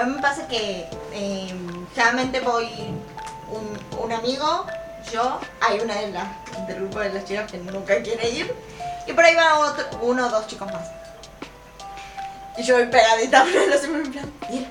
[0.00, 1.54] A mí me pasa que eh,
[1.94, 2.68] generalmente voy
[3.50, 4.66] un, un amigo,
[5.12, 6.26] yo, hay una de las
[6.66, 8.54] del grupo de las chicas que nunca quiere ir,
[9.06, 10.88] y por ahí va otro, uno o dos chicos más.
[12.56, 14.68] Y yo voy pegadita a uno de en plan, dile,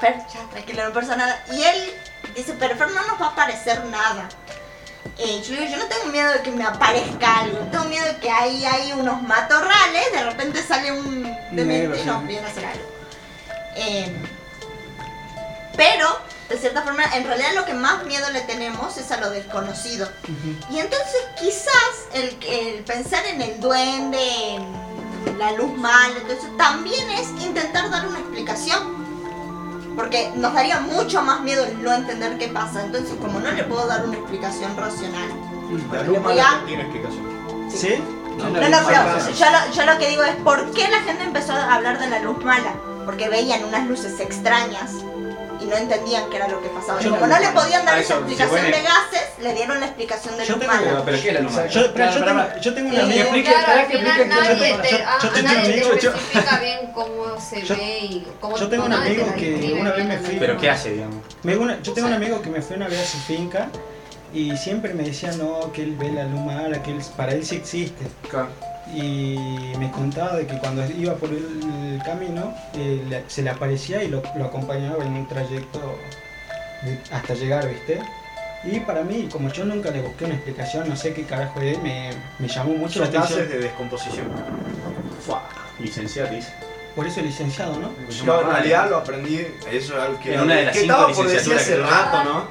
[0.00, 1.44] Fer, ya, tranquilo, no pasa nada.
[1.52, 1.94] Y él
[2.34, 4.28] dice, pero Fer, no nos va a aparecer nada.
[5.18, 8.30] Eh, yo yo no tengo miedo de que me aparezca algo, tengo miedo de que
[8.30, 11.22] ahí hay unos matorrales, de repente sale un
[11.52, 12.84] demente y nos viene a hacer algo.
[13.76, 14.14] Eh,
[15.76, 16.18] pero,
[16.48, 20.08] de cierta forma, en realidad lo que más miedo le tenemos es a lo desconocido.
[20.70, 21.72] Y entonces quizás
[22.14, 28.06] el, el pensar en el duende, en la luz mala, entonces también es intentar dar
[28.06, 28.96] una explicación.
[29.96, 32.84] Porque nos daría mucho más miedo el no entender qué pasa.
[32.84, 35.30] Entonces, como no le puedo dar una explicación racional.
[35.90, 37.70] La luz mala a- no tiene explicación.
[37.74, 37.94] ¿Sí?
[38.36, 38.52] No, no,
[38.86, 41.98] pero yo lo, yo lo que digo es por qué la gente empezó a hablar
[41.98, 42.74] de la luz mala.
[43.06, 44.90] Porque veían unas luces extrañas
[45.60, 47.00] y no entendían qué era lo que pasaba.
[47.00, 50.44] Yo- como no le podían dar esa explicación de gases, le dieron la explicación de
[50.46, 51.02] Yo luz tengo- mala.
[51.04, 51.66] Pero, ¿qué es la luz mala?
[51.68, 53.20] Yo, pero Claro, yo, para- tengo, yo tengo un amigo.
[53.20, 56.78] explique, claro, que explique, yo nadie te, yo- yo tengo un amigo, yo- especifica bien
[56.94, 60.36] cómo se yo- ve y cómo yo tengo un amigo que una vez me fui-
[60.38, 61.16] ¿Pero qué hace, digamos?
[61.82, 63.68] Yo tengo un amigo que me fue una vez a su finca
[64.34, 67.44] y siempre me decía no, que él ve la luz mala, que él, para él
[67.46, 68.04] sí existe.
[68.28, 68.48] Claro.
[68.94, 74.02] Y me contaba de que cuando iba por el camino eh, le- se le aparecía
[74.02, 75.98] y lo, lo acompañaba en un trayecto
[76.82, 78.00] de- hasta llegar, ¿viste?
[78.64, 81.80] Y para mí, como yo nunca le busqué una explicación, no sé qué carajo es,
[81.82, 83.48] me, me llamó mucho la atención.
[83.48, 84.26] de descomposición.
[85.24, 85.42] Fua,
[85.78, 86.52] licenciado, dice.
[86.94, 87.90] Por eso licenciado, ¿no?
[88.08, 89.36] Yo en realidad lo aprendí,
[89.70, 92.24] eso es algo que, una de las que cinco estaba por decir licenciaturas hace rato,
[92.24, 92.44] ¿no?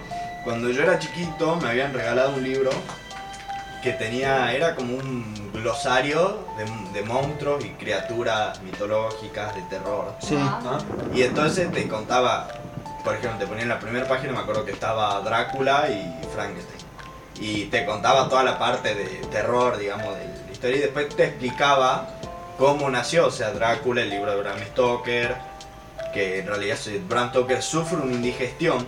[0.43, 2.69] Cuando yo era chiquito me habían regalado un libro
[3.85, 10.11] que tenía, era como un glosario de, de monstruos y criaturas mitológicas de terror.
[10.19, 10.35] Sí.
[10.39, 10.79] Ah.
[11.13, 12.47] Y entonces te contaba,
[13.03, 16.81] por ejemplo, te ponía en la primera página, me acuerdo que estaba Drácula y Frankenstein.
[17.39, 20.77] Y te contaba toda la parte de terror, digamos, de la historia.
[20.77, 22.09] Y después te explicaba
[22.57, 25.35] cómo nació, o sea, Drácula, el libro de Bram Stoker,
[26.11, 26.77] que en realidad
[27.07, 28.83] Bram Stoker sufre una indigestión,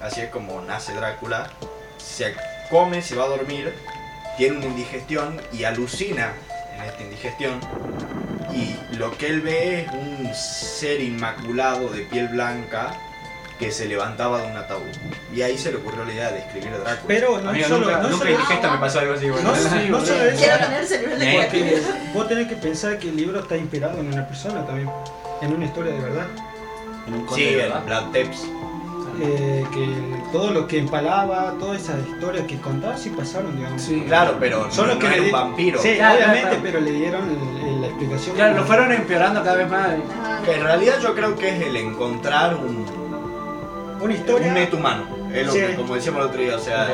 [0.00, 1.50] así es como nace Drácula,
[1.98, 2.34] se
[2.70, 3.74] come, se va a dormir,
[4.36, 6.32] tiene una indigestión y alucina
[6.76, 7.60] en esta indigestión
[8.52, 12.94] y lo que él ve es un ser inmaculado de piel blanca
[13.58, 14.82] que se levantaba de un ataúd.
[15.34, 17.02] Y ahí se le ocurrió la idea de escribir a Drácula.
[17.06, 19.50] Pero no Amigo, solo, nunca, no nunca solo- indigesta me pasó algo así, bueno.
[19.50, 21.80] no, Sí, no solo eso, Quiero tener ese nivel de Eh, creatividad.
[22.12, 24.90] vos tenés que pensar que el libro está inspirado en una persona también,
[25.40, 26.26] en una historia de verdad.
[27.06, 27.82] En un conde Sí, de verdad.
[27.86, 28.40] Black Tapes.
[29.20, 29.86] Eh, que
[30.32, 33.80] todo lo que empalaba, todas esas historias que contaba sí pasaron, digamos.
[33.80, 34.02] Sí.
[34.06, 35.80] Claro, pero Solo no, que era un vampiro.
[35.80, 36.60] Sí, Claro, obviamente, claro.
[36.62, 38.34] pero le dieron el- el- la explicación.
[38.36, 39.88] Claro, lo fueron empeorando cada vez más.
[40.44, 42.84] Que en realidad yo creo que es el encontrar un,
[44.00, 44.48] Una historia.
[44.48, 45.06] un neto humano.
[45.32, 45.60] Es lo Sí.
[45.60, 46.88] que, como decíamos el otro día, o sea,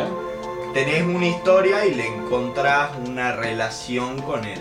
[0.75, 4.61] tenés una historia y le encontrás una relación con el,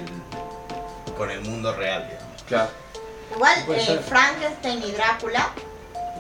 [1.18, 2.08] con el mundo real.
[2.10, 2.44] digamos.
[2.48, 2.70] Claro.
[3.36, 4.00] Igual, eh.
[4.08, 5.50] Frankenstein y Drácula,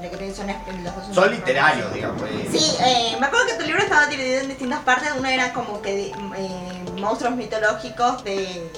[0.01, 2.21] lo que te son, es- los dos son Son literarios, digamos.
[2.23, 2.49] eh.
[2.51, 5.09] Sí, eh, me acuerdo que tu libro estaba dividido en distintas partes.
[5.17, 8.69] Uno era como que eh, monstruos mitológicos de,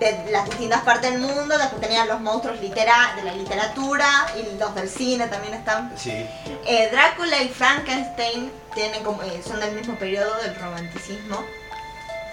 [0.00, 1.56] de las distintas partes del mundo.
[1.58, 5.92] Después tenían los monstruos litera de la literatura y los del cine también están.
[5.96, 6.26] Sí.
[6.66, 11.42] Eh, Drácula y Frankenstein tienen como, son del mismo periodo del romanticismo.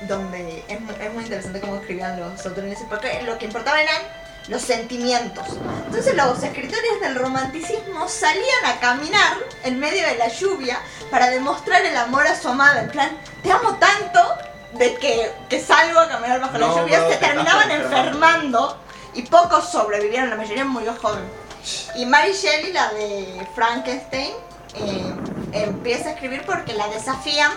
[0.02, 3.96] Donde es, es muy interesante cómo escribían los autores, porque lo que importaba eran
[4.48, 5.46] los sentimientos.
[5.86, 10.80] Entonces los escritores del romanticismo salían a caminar en medio de la lluvia
[11.10, 12.82] para demostrar el amor a su amada.
[12.82, 13.10] En plan,
[13.44, 14.22] te amo tanto
[14.74, 17.00] de que, que salgo a caminar bajo la No, lluvia.
[17.00, 18.80] bro, Se te terminaban enfermando
[19.14, 21.24] y pocos sobrevivieron, la mayoría murió joven.
[21.96, 24.34] Y Mary Shelley, la de Frankenstein,
[24.76, 25.14] eh,
[25.54, 27.52] empieza a escribir porque la desafían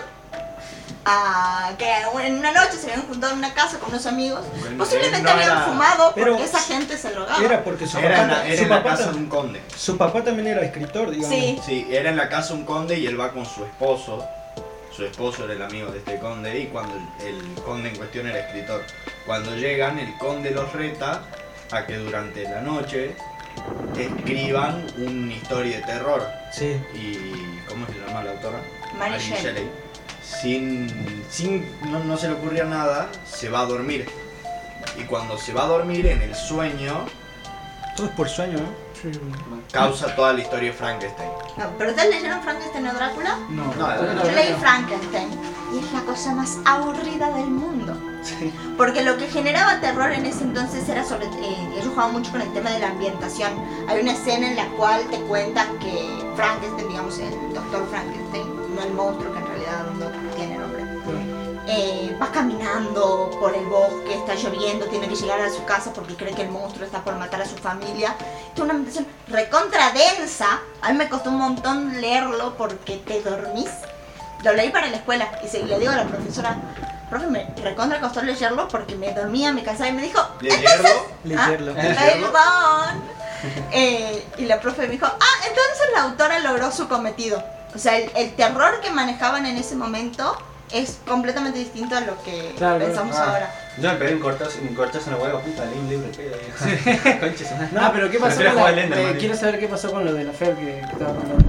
[1.05, 1.91] a que
[2.25, 4.41] en una noche se habían juntado en una casa con unos amigos.
[4.59, 7.43] Bueno, Posiblemente no habían era- fumado pero porque esa gente se drogaba.
[7.43, 9.17] Era porque su Era papá, en la, era su en la papá casa tam- de
[9.19, 9.61] un conde.
[9.75, 11.29] su papá también era escritor, digamos.
[11.35, 11.59] Sí.
[11.65, 14.25] Sí, era en la casa de un conde y él va con su esposo.
[14.95, 18.27] Su esposo era el amigo de este conde y cuando el, el conde en cuestión
[18.27, 18.83] era escritor.
[19.25, 21.21] Cuando llegan, el conde los reta
[21.71, 23.15] a que durante la noche
[23.97, 26.27] escriban una historia de terror.
[26.51, 26.81] Sí.
[26.93, 27.59] Y.
[27.67, 28.59] ¿Cómo se llama la autora?
[28.97, 29.69] Mary Mary Shelley.
[30.41, 31.23] Sin.
[31.29, 34.07] sin no, no se le ocurría nada, se va a dormir.
[34.97, 37.05] Y cuando se va a dormir en el sueño,
[37.95, 38.89] Todo es por sueño, ¿no?
[39.71, 41.29] causa toda la historia de Frankenstein.
[41.57, 43.37] No, ¿Pero ustedes leyeron Frankenstein o Drácula?
[43.49, 44.53] No, No, todavía no, Yo leí.
[44.59, 45.29] Frankenstein
[45.73, 47.95] y es la cosa más aburrida del mundo.
[48.77, 51.27] Porque lo que generaba terror en ese entonces era sobre.
[51.27, 53.51] eh, ellos jugaban mucho con el tema de la ambientación.
[53.87, 58.85] Hay una escena en la cual te cuentan que Frankenstein, digamos, el doctor Frankenstein, no
[58.85, 60.83] el monstruo que en realidad no tiene nombre,
[61.67, 66.15] eh, va caminando por el bosque, está lloviendo, tiene que llegar a su casa porque
[66.15, 68.15] cree que el monstruo está por matar a su familia.
[68.55, 70.59] Es una ambientación recontra densa.
[70.81, 73.69] A mí me costó un montón leerlo porque te dormís.
[74.43, 76.57] Lo leí para la escuela y se- le digo a la profesora,
[77.09, 80.89] profe, me recontra costó leerlo porque me dormía, me cansaba y me dijo, ¿Leerlo?
[81.23, 81.73] Leerlo.
[82.31, 83.19] Perdón.
[83.71, 87.41] Eh, y la profe me dijo, ah, entonces la autora logró su cometido.
[87.75, 90.37] O sea, el, el terror que manejaban en ese momento
[90.71, 93.25] es completamente distinto a lo que Claro, pensamos ah.
[93.25, 93.55] ahora.
[93.77, 97.71] Yo me pegué un cortazo, un en la hueva, puta, leí un libro madre.
[97.79, 99.15] Ah, pero ¿qué pasó Prefiero con la, eh.
[99.17, 101.45] Quiero saber qué pasó con lo de la FER que, que estaba contando.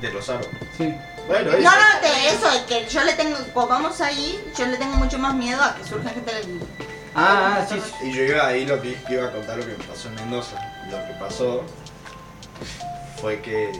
[0.00, 0.46] De los aros.
[0.76, 0.94] Sí.
[1.28, 1.70] Bueno, No, eso.
[1.70, 5.18] no, de eso, de que yo le tengo, cuando vamos ahí, yo le tengo mucho
[5.18, 6.60] más miedo a que surja gente del...
[7.14, 8.08] Ah, ah, sí, sí.
[8.08, 10.56] Y yo iba ahí lo que iba a contar lo que me pasó en Mendoza.
[10.90, 11.62] Lo que pasó
[13.20, 13.70] fue que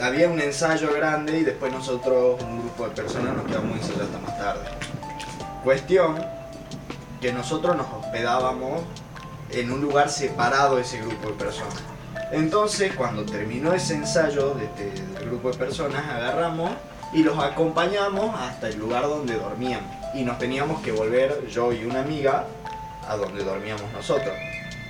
[0.00, 4.18] había un ensayo grande y después nosotros, un grupo de personas, nos quedamos ensayando hasta
[4.18, 4.64] más tarde.
[5.64, 6.24] Cuestión
[7.20, 8.82] que nosotros nos hospedábamos
[9.50, 11.82] en un lugar separado de ese grupo de personas.
[12.32, 14.92] Entonces, cuando terminó ese ensayo de este,
[15.26, 16.70] grupo de personas, agarramos
[17.12, 19.90] y los acompañamos hasta el lugar donde dormíamos.
[20.14, 22.46] Y nos teníamos que volver, yo y una amiga,
[23.06, 24.34] a donde dormíamos nosotros,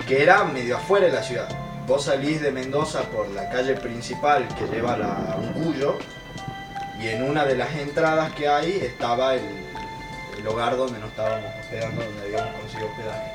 [0.07, 1.49] que era medio afuera de la ciudad.
[1.87, 5.99] Vos salís de Mendoza por la calle principal que lleva a la Uncuyo
[7.01, 9.43] y en una de las entradas que hay estaba el,
[10.39, 13.33] el hogar donde nos estábamos hospedando, donde habíamos conseguido hospedaje.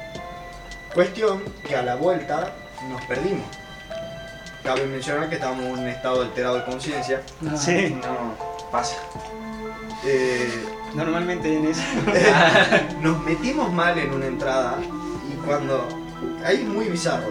[0.94, 2.54] Cuestión que a la vuelta
[2.90, 3.46] nos perdimos.
[4.64, 7.22] Cabe mencionar que estábamos en un estado alterado de conciencia.
[7.46, 7.58] Ah.
[7.58, 8.34] Sí, No,
[8.72, 8.96] pasa.
[10.06, 11.82] Eh, normalmente en eso.
[13.02, 14.78] nos metimos mal en una entrada
[15.30, 15.86] y cuando
[16.46, 17.28] ahí es muy bizarro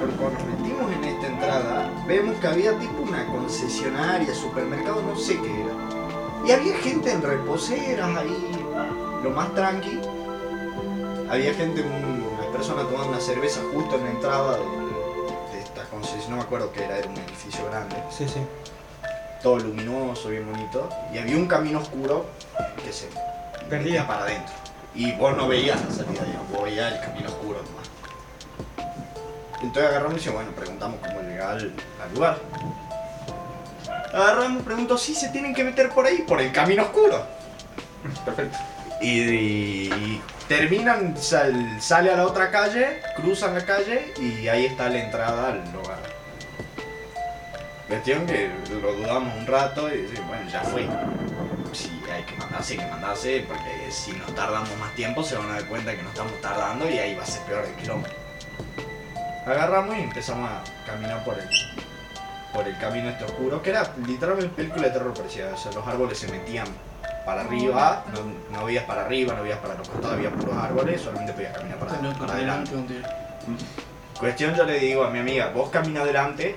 [0.00, 5.14] porque cuando nos metimos en esta entrada vemos que había tipo una concesionaria supermercado no
[5.16, 5.74] sé qué era
[6.46, 8.50] y había gente en reposeras ahí
[9.22, 10.00] lo más tranqui
[11.30, 15.84] había gente un- unas personas tomando una cerveza justo en la entrada de, de esta
[15.84, 18.40] concesionaria no me acuerdo qué era era un edificio grande Sí, sí.
[19.42, 22.24] todo luminoso bien bonito y había un camino oscuro
[22.84, 23.08] que se
[23.68, 24.04] Perdía.
[24.06, 24.52] para adentro.
[24.96, 26.22] Y vos no veías la salida,
[26.52, 27.88] vos veías el camino oscuro nomás.
[29.62, 32.38] Entonces agarramos y decimos, bueno, preguntamos cómo llegar al, al lugar.
[34.12, 37.24] Agarramos, pregunto, si se tienen que meter por ahí, por el camino oscuro.
[38.24, 38.58] Perfecto.
[39.02, 39.20] Y,
[39.92, 44.98] y terminan, sal- sale a la otra calle, cruzan la calle y ahí está la
[45.04, 45.98] entrada al lugar.
[47.88, 48.50] Cuestión que
[48.80, 50.86] lo dudamos un rato y decimos, bueno, ya fue.
[51.72, 55.50] Si hay que mandarse, hay que mandarse, porque si nos tardamos más tiempo se van
[55.50, 58.14] a dar cuenta que nos estamos tardando y ahí va a ser peor el kilómetro.
[59.46, 61.48] Agarramos y empezamos a caminar por el,
[62.52, 65.48] por el camino este oscuro, que era literalmente película de terror parecía.
[65.54, 66.66] O sea, los árboles se metían
[67.24, 71.00] para arriba, no, no veías para arriba, no veías para los costados, había puros árboles,
[71.00, 72.72] solamente podías caminar para, adelante.
[74.18, 76.56] Cuestión, yo le digo a mi amiga, vos camina adelante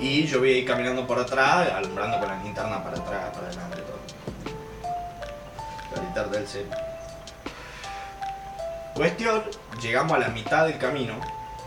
[0.00, 3.46] y yo voy a ir caminando por atrás, alumbrando con la linterna para atrás, para
[3.46, 3.98] adelante, todo.
[5.96, 6.66] La linterna del cel.
[8.98, 9.44] Cuestión,
[9.80, 11.14] llegamos a la mitad del camino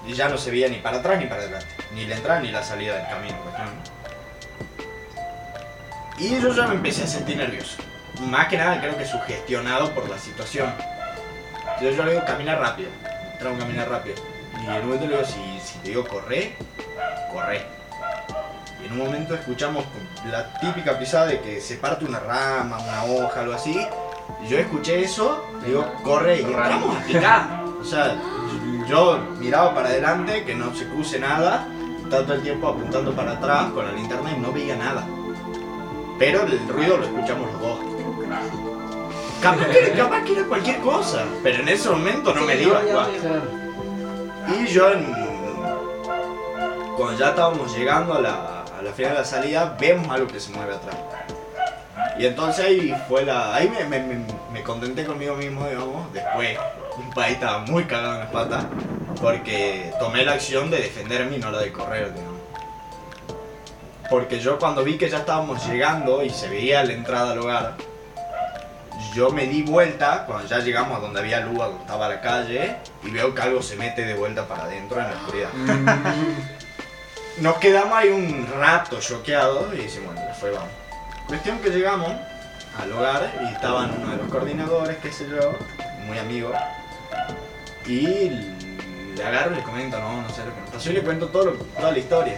[0.06, 2.52] y ya no se veía ni para atrás ni para adelante, ni la entrada ni
[2.52, 3.38] la salida del camino.
[6.20, 7.78] Y yo ya me empecé a sentir nervioso.
[8.24, 10.74] Más que nada creo que sugestionado por la situación.
[11.60, 12.90] Entonces yo le digo, camina rápido.
[13.50, 14.18] Un caminar rápido.
[14.62, 16.58] Y en un momento le digo, si, si te digo corre,
[17.32, 17.62] corre.
[18.84, 19.86] Y en un momento escuchamos
[20.30, 23.88] la típica pisada de que se parte una rama, una hoja, algo así.
[24.48, 27.64] Yo escuché eso, digo, corre y entramos a picar.
[27.80, 28.16] O sea,
[28.88, 31.68] yo miraba para adelante, que no se cruce nada.
[32.04, 35.06] Estaba todo el tiempo apuntando para atrás con la linterna y no veía nada.
[36.20, 37.80] Pero el ruido lo escuchamos los dos.
[39.42, 42.80] Capaz que, capaz que era cualquier cosa, pero en ese momento no me dio.
[42.80, 43.10] Claro.
[44.62, 45.16] Y yo, en-
[46.98, 50.40] cuando ya estábamos llegando a la, a la final de la salida, vemos algo que
[50.40, 50.96] se mueve atrás.
[52.22, 53.56] Y entonces ahí fue la.
[53.56, 56.58] Ahí me, me- me- me contenté conmigo mismo, digamos, después.
[56.98, 58.66] un país estaba muy cagado en las patas
[59.20, 62.40] porque tomé la acción de defenderme y no la de correr, digamos.
[64.10, 67.76] Porque yo cuando vi que ya estábamos llegando y se veía la entrada al hogar,
[69.16, 72.76] yo me di vuelta cuando ya llegamos a donde había luz, donde estaba la calle,
[73.04, 75.50] y veo que algo se mete de vuelta para adentro en la oscuridad.
[77.40, 80.70] Nos quedamos ahí un rato choqueados y decimos, bueno, fue, vamos.
[81.32, 82.12] Cuestión que llegamos
[82.78, 85.54] al hogar y estaban uno de los coordinadores, qué sé yo,
[86.06, 86.52] muy amigo,
[87.86, 88.30] y
[89.16, 91.28] le agarro y le comento, no, no sé lo que nos pasó, y le cuento
[91.30, 92.38] todo lo- toda la historia.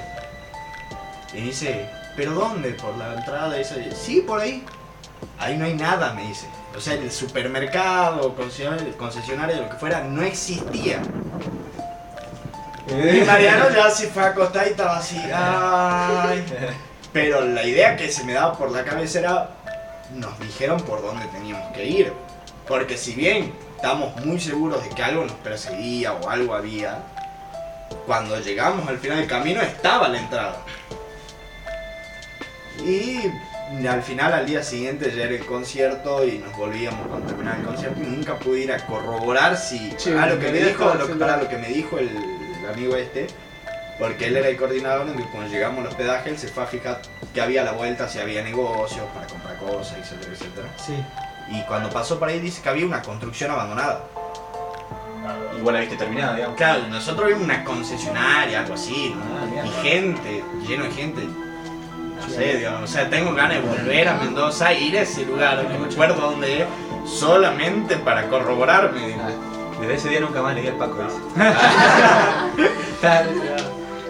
[1.33, 2.69] Y dice, ¿pero dónde?
[2.73, 3.55] ¿Por la entrada?
[3.55, 4.63] Y dice, sí, por ahí.
[5.39, 6.47] Ahí no hay nada, me dice.
[6.77, 10.99] O sea, el supermercado, concesionario, concesionario, lo que fuera, no existía.
[12.85, 16.45] Y Mariano ya se fue a acostar y estaba así, ay.
[17.13, 19.49] Pero la idea que se me daba por la cabeza era,
[20.15, 22.11] nos dijeron por dónde teníamos que ir.
[22.67, 26.97] Porque si bien estamos muy seguros de que algo nos perseguía o algo había,
[28.07, 30.57] cuando llegamos al final del camino estaba la entrada.
[32.83, 33.19] Y
[33.87, 37.65] al final, al día siguiente, ya era el concierto y nos volvíamos cuando terminaba el
[37.65, 40.93] concierto y nunca pude ir a corroborar si Sí, a lo que me dijo, estado
[40.95, 43.27] lo, haciendo- para lo que me dijo el, el amigo este,
[44.03, 47.01] porque él era el coordinador, entonces cuando llegamos al hospedaje él se fue a fijar
[47.33, 50.67] que había la vuelta, si había negocios para comprar cosas, etcétera, etcétera.
[50.75, 51.01] Sí.
[51.49, 54.03] Y cuando pasó por ahí dice que había una construcción abandonada.
[55.57, 56.57] Igual la viste terminada, digamos.
[56.57, 59.23] Claro, nosotros vimos una concesionaria, algo así, ¿no?
[59.37, 61.21] Ah, y gente, lleno de gente.
[61.23, 65.63] No sé, digamos, o sea, tengo ganas de volver a Mendoza ir a ese lugar,
[65.63, 66.67] no me acuerdo dónde es,
[67.09, 69.13] solamente para corroborarme.
[69.13, 69.29] Ah,
[69.79, 71.21] Desde ese día nunca más leí al Paco, dice.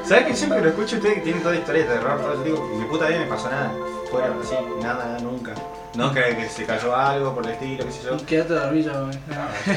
[0.05, 2.43] ¿Sabes que siempre que lo escucho ustedes que tienen toda historia de terror, todo, yo
[2.43, 3.71] digo, mi puta vida me pasó nada.
[4.11, 5.53] Fuera así, nada, nada, nunca.
[5.95, 8.17] No que, que se cayó algo por el estilo, qué sé yo.
[8.25, 9.17] Quédate dormido, güey.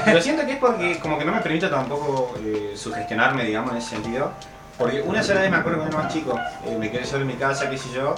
[0.04, 3.78] Pero siento que es porque como que no me permite tampoco eh, sugestionarme, digamos, en
[3.78, 4.32] ese sentido.
[4.78, 7.28] Porque una sola vez me acuerdo cuando era más chico, eh, me quedé solo en
[7.28, 8.14] mi casa, qué sé yo,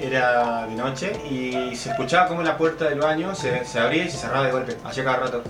[0.00, 4.10] era de noche y se escuchaba como la puerta del baño se, se abría y
[4.10, 5.42] se cerraba de golpe, hacía cada rato.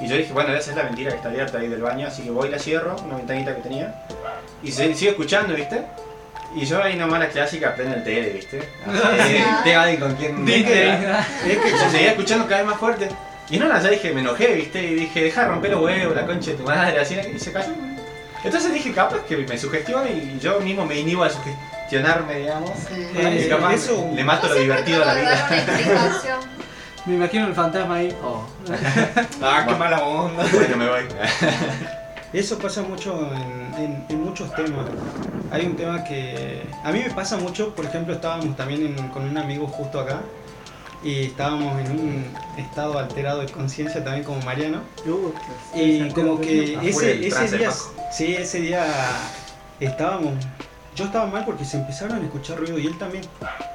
[0.00, 2.22] Y yo dije, bueno, esa es la mentira que está abierta ahí del baño, así
[2.22, 4.04] que voy y la cierro, una ventanita que tenía,
[4.62, 5.82] y se sigue escuchando, ¿viste?
[6.54, 8.68] Y yo ahí nomás la clásica prendo el tele, ¿viste?
[8.86, 10.44] Así, tengo alguien con quien...
[10.44, 10.90] Dije,
[11.46, 13.08] Es que se seguía escuchando cada vez más fuerte.
[13.48, 14.82] Y en una ya dije, me enojé, ¿viste?
[14.82, 17.52] Y dije, deja de romper los huevos, la concha de tu madre, así, y se
[17.52, 17.72] cayó.
[18.44, 22.70] Entonces dije, capaz que me sugestiona y yo mismo me inhibo a sugestionarme, digamos.
[22.90, 25.48] Eh, y capaz eso- le mato lo divertido a la vida.
[27.06, 28.14] Me imagino el fantasma ahí.
[28.22, 28.46] Oh.
[29.42, 30.44] Ah, qué mala onda.
[30.52, 31.00] Bueno, me voy.
[32.32, 34.86] Eso pasa mucho en, en- en muchos temas.
[35.50, 39.24] Hay un tema que a mí me pasa mucho, por ejemplo, estábamos también en- con
[39.24, 40.20] un amigo justo acá
[41.04, 42.24] y estábamos en un
[42.56, 44.80] estado alterado de conciencia también como Mariano.
[45.06, 45.32] Uh,
[45.78, 47.70] y como que ese, ese día,
[48.12, 48.86] sí, ese día
[49.80, 50.32] estábamos,
[50.94, 53.24] yo estaba mal porque se empezaron a escuchar ruido y él también,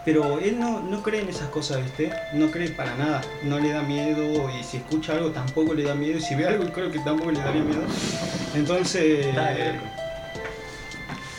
[0.06, 2.12] pero él no, no cree en esas cosas, ¿viste?
[2.34, 5.96] No cree para nada, no le da miedo y si escucha algo tampoco le da
[5.96, 7.82] miedo y si ve algo creo que tampoco le daría miedo.
[8.54, 9.28] Entonces,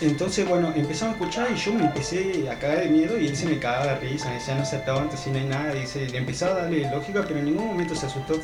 [0.01, 3.37] entonces bueno, empezamos a escuchar y yo me empecé a cagar de miedo y él
[3.37, 6.09] se me cagaba de risa, me decía no se aguanta si no hay nada, dice,
[6.09, 8.35] le empezaba a darle lógica pero en ningún momento se asustó.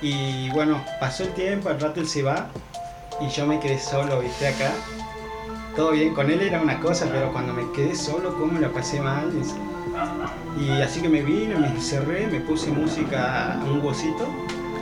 [0.00, 2.48] Y bueno, pasó el tiempo, al rato él se va
[3.20, 4.70] y yo me quedé solo, viste, acá.
[5.76, 9.00] Todo bien, con él era una cosa, pero cuando me quedé solo, cómo la pasé
[9.00, 9.30] mal.
[10.58, 14.26] Y, y así que me vine, me encerré, me puse música a un gocito,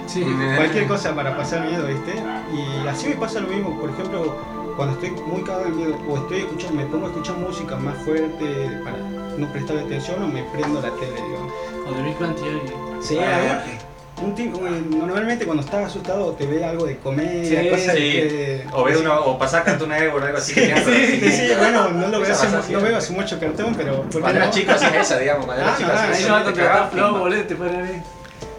[0.06, 0.22] Sí.
[0.56, 2.12] cualquier cosa para pasar miedo, viste.
[2.52, 4.36] Y así me pasa lo mismo, por ejemplo,
[4.76, 7.96] cuando estoy muy cagado de miedo o estoy escuchando, me pongo a escuchar música más
[8.04, 11.52] fuerte para no prestar atención o me prendo la tele, digamos.
[11.88, 12.60] O de Big Bang Theory.
[13.00, 13.78] Sí, hay-
[14.22, 18.00] un tipo, normalmente cuando estás asustado te ve algo de comedia, Sí, cosas sí.
[18.12, 18.66] que...
[18.72, 20.54] O ve uno, o pasar Cartoon Network o algo así.
[20.54, 23.74] que Sí, sí, sí, bueno, no lo veo hace, pasa no veo hace mucho cartón,
[23.76, 24.44] pero ¿por qué Cuando no?
[24.44, 25.46] era chico hacía esa, digamos.
[25.46, 26.28] Cuando Ah, era chico no, esa.
[26.28, 28.02] no va a Te contratar cagaba Flow, boludo, te pone ahí.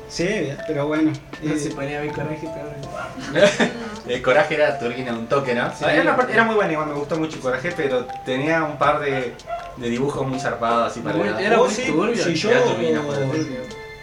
[0.10, 1.12] Sí, pero bueno.
[1.41, 3.70] No eh, se ponía bien coraje, peor.
[4.08, 5.70] El coraje era turbina un toque, ¿no?
[5.76, 5.84] Sí.
[5.89, 8.78] era, una parte- era muy buena, igual me gustó mucho el coraje, pero tenía un
[8.78, 9.34] par de,
[9.78, 12.24] de dibujos muy zarpados así para Muy- la- era oh, muy sí, turbio.
[12.24, 13.01] si yo Era turbina,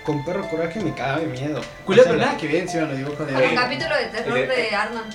[0.02, 1.60] con perro coraje me cagaba de miedo.
[1.84, 4.48] Culiao, O sea, pero nada que ver encima dibujos de Como un capítulo de terror
[4.48, 5.14] de Arnold.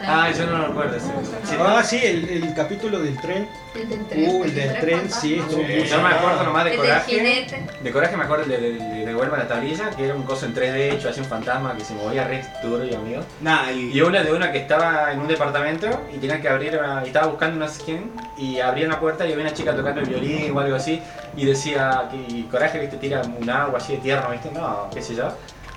[0.00, 0.98] Ah, yo no lo recuerdo.
[0.98, 1.06] Sí,
[1.44, 1.56] sí.
[1.60, 3.48] Ah, sí, el, el capítulo del tren.
[3.74, 4.28] El del tren.
[4.30, 7.12] Uh, el del tren, sí, estuvo Sí, yo me acuerdo nomás de El coraje.
[7.14, 7.66] jinete.
[7.82, 10.46] De coraje me acuerdo el de, de, de Devuelva la tablilla, que era un coso
[10.46, 13.22] en 3D hecho, hacía un fantasma que se movía re turbio, amigo.
[13.40, 16.76] Nah, y, Y una de una que estaba en un departamento y tenía que abrir
[16.76, 20.00] una, y estaba buscando sé quién y abría una puerta y había una chica tocando
[20.00, 21.00] el violín o algo así
[21.36, 25.00] y decía que y coraje viste tira un agua así de tierno viste no qué
[25.00, 25.32] sé yo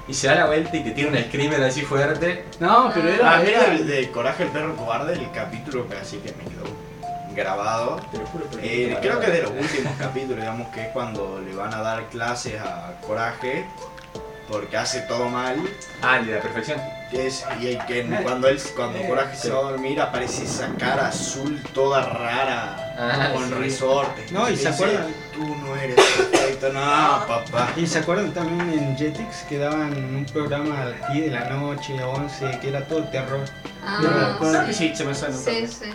[0.08, 2.46] y se da la vuelta y te tira un screamer así fuerte.
[2.60, 3.36] No, pero era.
[3.36, 6.44] A mí era- de, de Coraje el perro cobarde, el capítulo que así que me
[6.46, 6.66] quedó
[7.36, 7.98] grabado.
[8.12, 11.40] Te lo juro, pero- Eh, creo que de los últimos capítulos, digamos que es cuando
[11.42, 13.66] le van a dar clases a Coraje
[14.50, 15.58] porque hace todo mal.
[16.02, 16.80] Ah, el de la perfección.
[17.10, 20.68] Que es, y el que cuando él cuando Coraje se va a dormir aparece esa
[20.78, 23.54] cara azul toda rara Ah, con sí.
[23.54, 24.32] resortes.
[24.32, 26.80] No, y se dice, acuerdan- Tú no eres perfecto, no,
[27.28, 27.70] papá.
[27.78, 31.48] Y se acuerdan también en Jetix que daban un programa a las 10 de la
[31.52, 33.42] noche, 11, que era todo terror.
[33.86, 34.00] Ah,
[34.42, 35.92] Yo me que sí, se me suena Sí, sí.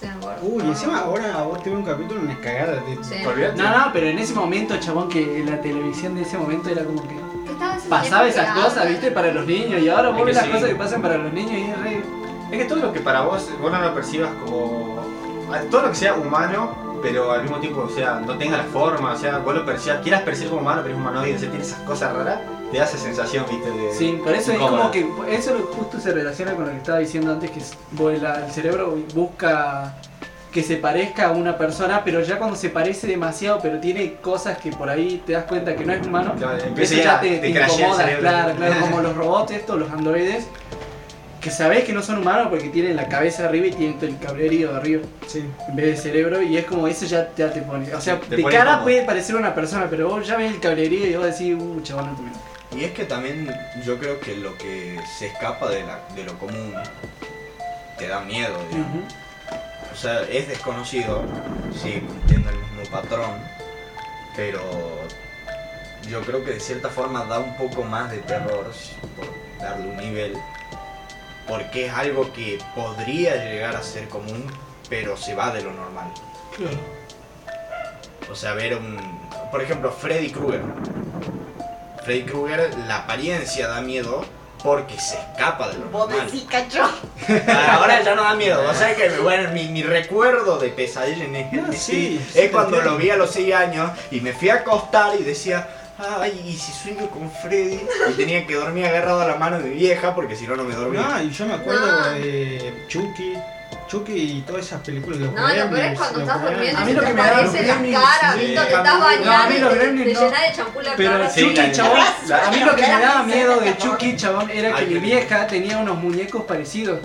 [0.00, 0.40] Sí, me acuerdo.
[0.46, 3.02] Uy, y encima ahora vos tuve un capítulo una cagada de...
[3.02, 3.14] Sí.
[3.56, 7.02] No, no, pero en ese momento, chabón, que la televisión de ese momento era como
[7.02, 7.14] que.
[8.02, 9.80] Pasaba esas cosas, viste, para los niños.
[9.82, 10.50] Y ahora vos ves las sí.
[10.50, 12.02] cosas que pasan para los niños y es re.
[12.50, 14.94] Es que todo lo que para vos, vos no lo percibas como.
[15.70, 19.12] Todo lo que sea humano, pero al mismo tiempo, o sea, no tenga la forma,
[19.12, 21.64] o sea, vos lo percibas, quieras percibir como humano, pero es humanoide, o sea, tiene
[21.64, 22.40] esas cosas raras,
[22.72, 23.92] te da esa sensación, viste, de.
[23.94, 27.30] Sí, por eso es como que eso justo se relaciona con lo que estaba diciendo
[27.32, 29.94] antes, que es- vos la- el cerebro busca
[30.54, 34.56] que se parezca a una persona, pero ya cuando se parece demasiado, pero tiene cosas
[34.58, 37.48] que por ahí te das cuenta que no es humano, Claro, eso ya ya, te,
[37.48, 40.46] incomoda, claro, claro, como los robots estos, los androides,
[41.40, 44.16] que sabés que no son humanos porque tienen la cabeza arriba y tienen todo el
[44.18, 45.44] cablerío arriba Sí.
[45.68, 48.36] en vez de cerebro y es como eso ya, ya te pone, o sea, Te
[48.36, 48.82] de cara incómodo.
[48.84, 52.06] puede parecer una persona, pero vos ya ves el cablerío y vos decís, uh, chaval,
[52.12, 52.40] no te metas".
[52.76, 53.52] Y es que también
[53.84, 56.72] yo creo que lo que se escapa de, la, de lo común
[57.98, 59.12] te da miedo, digamos.
[59.94, 61.22] O sea, es desconocido,
[61.80, 63.30] sigue cumpliendo el mismo patrón,
[64.34, 64.60] pero
[66.10, 68.66] yo creo que de cierta forma da un poco más de terror,
[69.16, 70.36] por darle un nivel,
[71.46, 74.44] porque es algo que podría llegar a ser común,
[74.90, 76.12] pero se va de lo normal.
[78.28, 78.98] O sea, ver un...
[79.52, 80.62] Por ejemplo, Freddy Krueger.
[82.02, 84.24] Freddy Krueger, la apariencia da miedo
[84.64, 86.26] porque se escapa de lo Vos normal.
[86.26, 86.82] decís, cacho.
[87.70, 88.68] Ahora ya no da miedo.
[88.68, 92.40] O sea que bueno, mi, mi recuerdo de pesadilla en este No, sí, es sí
[92.40, 95.68] te cuando lo vi a los 6 años y me fui a acostar y decía,
[95.98, 97.78] ay, ¿y si sueño con Freddy?
[98.10, 100.64] Y tenía que dormir agarrado a la mano de mi vieja porque si no, no
[100.64, 101.02] me dormía.
[101.02, 102.10] No, y yo me acuerdo No.
[102.12, 103.34] de Chucky,
[103.94, 106.78] Chucky y todas esas películas de los No, lo peor es cuando estás durmiendo Gremlins.
[106.80, 108.36] A mí y lo se que te aparecen las Gremlins, caras.
[108.36, 110.20] Te estás bañando No, a mí y los te- Gremlins te no.
[110.20, 111.30] llenas de champú la Pero cara.
[111.30, 114.74] Sí, Chucky, chabón, la- a mí lo que me daba miedo de Chucky, chabón, era
[114.74, 116.98] que mi vieja tenía unos muñecos parecidos.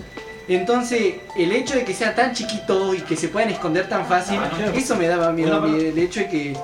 [0.48, 4.40] Entonces, el hecho de que sea tan chiquito y que se puedan esconder tan fácil,
[4.42, 5.64] Ah, eso me daba miedo.
[5.66, 6.58] El hecho de que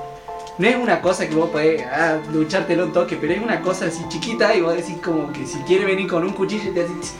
[0.57, 3.85] no es una cosa que vos podés ah, luchártelo un toque, pero es una cosa
[3.85, 7.13] así chiquita y vos decís como que si quiere venir con un cuchillo te decís,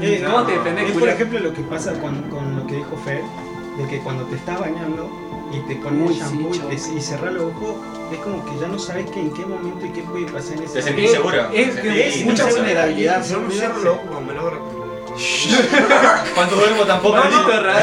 [0.00, 2.76] Eh, ¿cómo no, te defendés, Es por ejemplo lo que pasa con, con lo que
[2.76, 3.22] dijo Fer,
[3.78, 5.08] de que cuando te estás bañando
[5.52, 7.76] y te pones Uy, shampoo sí, y, te- y cerrás los ojos,
[8.12, 10.64] es como que ya no sabes que en qué momento y qué puede pasar en
[10.64, 11.48] ese Te sentís momento.
[11.54, 13.24] Es Te sentís es mucha vulnerabilidad.
[13.26, 14.83] Yo no cierro los ojos cuando me logro.
[16.34, 17.16] Cuando duermo tampoco.
[17.16, 17.30] No, no.
[17.30, 17.80] necesito raro.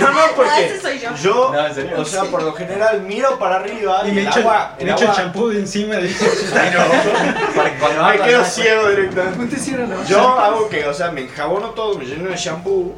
[0.00, 1.14] No, no, Ah, porque ese soy yo.
[1.16, 1.96] yo, No, en serio.
[2.00, 4.86] o sea, por lo general miro para arriba Y y me el echo, agua, el
[4.86, 6.08] me echo el agua- shampoo de encima de
[6.60, 7.54] Ay, no.
[7.56, 8.44] Para que cuando me quedo ¿no?
[8.44, 9.56] ciego directamente.
[9.56, 12.94] Cierra Yo hago que, o sea, me enjabono todo, me lleno de shampoo.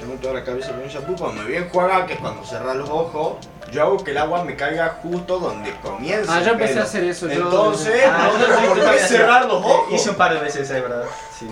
[0.00, 1.16] Tengo toda la cabeza llena de shampoo.
[1.16, 3.36] Cuando me voy a enjuagar, que es cuando cerrar los ojos,
[3.72, 6.34] yo hago que el agua me caiga justo donde comienza.
[6.34, 6.82] Ah, el yo empecé pelo.
[6.82, 7.26] a hacer eso.
[7.28, 9.92] yo- Entonces, Ah, no yo tengo por cerrar los eh, ojos.
[9.92, 11.04] Hice un par de veces, es verdad.
[11.38, 11.46] Sí.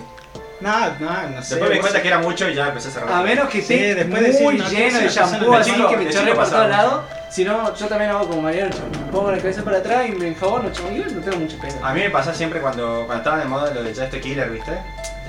[0.59, 1.55] Nada, nada, no sé.
[1.55, 3.11] Después me di cuenta que era mucho y ya empecé a cerrar.
[3.13, 5.89] A menos que Sí, esté después de decir, muy no, lleno de shampoo, así chico-
[5.89, 7.03] que me chorre por todos lados.
[7.29, 10.29] Si no, yo también hago como Mariano, me pongo la cabeza para atrás y me
[10.29, 11.73] enjabono, chabón, y no tengo mucho pelo.
[11.85, 14.49] A mí me pasa siempre cuando, cuando estaba de moda lo de Just the Killer,
[14.49, 14.71] ¿viste?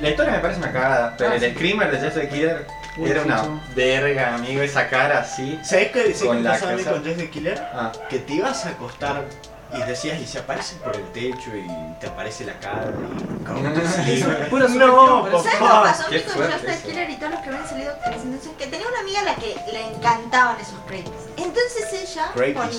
[0.01, 1.51] La historia me parece una cagada, pero Ah, el sí.
[1.51, 2.67] screamer de Just the Killer
[2.97, 3.43] Uy, era una
[3.75, 5.59] verga, amigo, esa cara así.
[5.63, 6.95] ¿Sabes qué ¿Sabes Con qué la pasaba a mí casa.
[6.95, 7.63] con the Killer?
[7.75, 9.25] Ah, Que te ibas a acostar
[9.73, 11.67] y decías, y se aparecen por el techo y
[12.01, 14.25] te aparece la cara y como que sí.
[14.51, 15.83] Pura No, pero- ¿Sabes papá.
[15.83, 16.89] qué pasó con fuerte Just eso.
[16.89, 19.57] Killer y todos los que habían salido entonces, que tenía una amiga a la que
[19.73, 21.13] le encantaban esos crates.
[21.37, 22.71] Entonces ella con-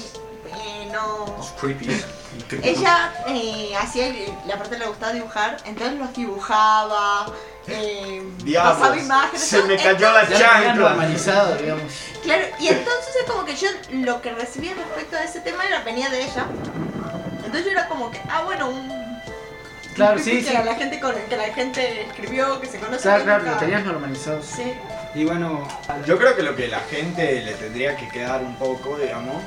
[0.61, 2.01] eh, no es creepy.
[2.63, 4.07] Ella eh, hacía
[4.47, 7.27] la parte le gustaba dibujar, entonces los dibujaba,
[7.67, 9.41] eh, Diablos, pasaba imágenes.
[9.43, 10.73] se me cayó la chancla.
[10.73, 11.83] normalizado, digamos.
[12.23, 15.81] Claro, y entonces es como que yo lo que recibía respecto a ese tema era,
[15.83, 16.45] venía de ella.
[17.37, 18.99] Entonces yo era como que, ah bueno, un
[19.95, 20.55] Claro, sí, creepy sí.
[20.55, 23.01] que la gente con que la gente escribió, que se conoce.
[23.03, 24.41] Claro, que claro, nunca- lo tenías normalizado.
[24.43, 24.73] Sí.
[25.15, 25.67] Y bueno,
[26.05, 29.43] Yo creo que lo que la gente le tendría que quedar un poco, digamos,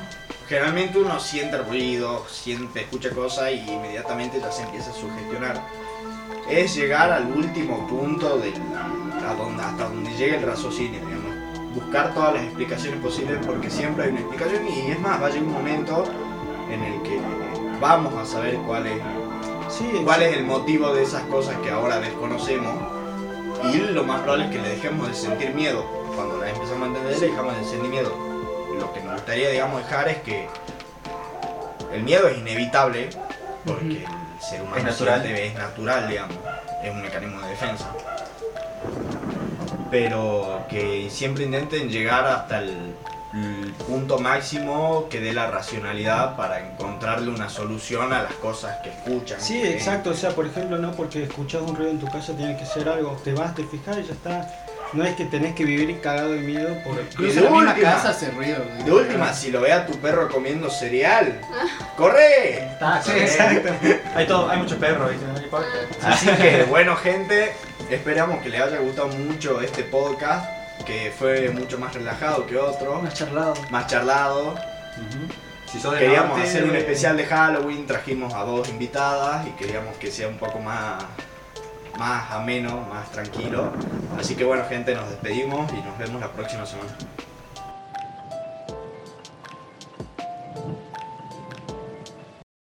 [0.49, 5.61] generalmente uno siente ruido, siente, escucha cosas y inmediatamente ya se empieza a sugestionar.
[6.49, 8.53] Es llegar al último punto a donde,
[9.63, 11.33] hasta donde llegue el raciocinio, digamos.
[11.75, 15.31] Buscar todas las explicaciones posibles porque siempre hay una explicación y es más, va a
[15.31, 16.05] llegar un momento
[16.71, 17.19] en el que
[17.81, 19.01] vamos a saber cuál es.
[19.69, 22.75] Sí, cuál es el motivo de esas cosas que ahora desconocemos
[23.65, 25.85] y lo más probable es que le dejemos de sentir miedo.
[26.15, 28.32] Cuando las empezamos a entender, le dejamos de sentir miedo.
[28.79, 30.49] Lo que nos gustaría, digamos, dejar es que
[31.93, 33.11] el miedo es inevitable
[33.67, 35.23] porque el ser humano Es natural.
[35.23, 36.37] siente- es natural, digamos,
[36.83, 37.91] es un mecanismo de defensa.
[39.91, 42.95] Pero que siempre intenten llegar hasta el,
[43.35, 48.89] el punto máximo que dé la racionalidad para encontrarle una solución a las cosas que
[48.91, 49.39] escuchan.
[49.41, 49.73] Sí, que ven.
[49.75, 52.65] exacto, o sea, por ejemplo, no porque escuchás un ruido en tu casa tiene que
[52.65, 54.49] ser algo, te vas, te fijas y ya está.
[54.93, 57.71] No es que tenés que vivir cagado de miedo por Incluso de en la misma
[57.73, 58.65] última- casa hace ruido.
[58.85, 61.41] De última, si lo ve a tu perro comiendo cereal,
[61.97, 62.65] ¡corre!
[62.73, 63.73] Está, Sí, exacto.
[64.15, 65.27] Hay, todo, hay muchos perros, ¿viste?
[65.27, 65.69] No importa.
[66.03, 67.53] Así que, bueno, gente,
[67.91, 70.47] esperamos que les haya gustado mucho este podcast,
[70.85, 73.55] que fue mucho más relajado que otro, Más charlado.
[73.71, 74.55] más charlado.
[75.73, 80.11] Si Queríamos norte, hacer un especial de Halloween, trajimos a dos invitadas y queríamos que
[80.11, 81.03] sea un poco más,
[81.99, 83.73] más ameno, más tranquilo.
[84.19, 86.93] Así que bueno gente, nos despedimos y nos vemos la próxima semana.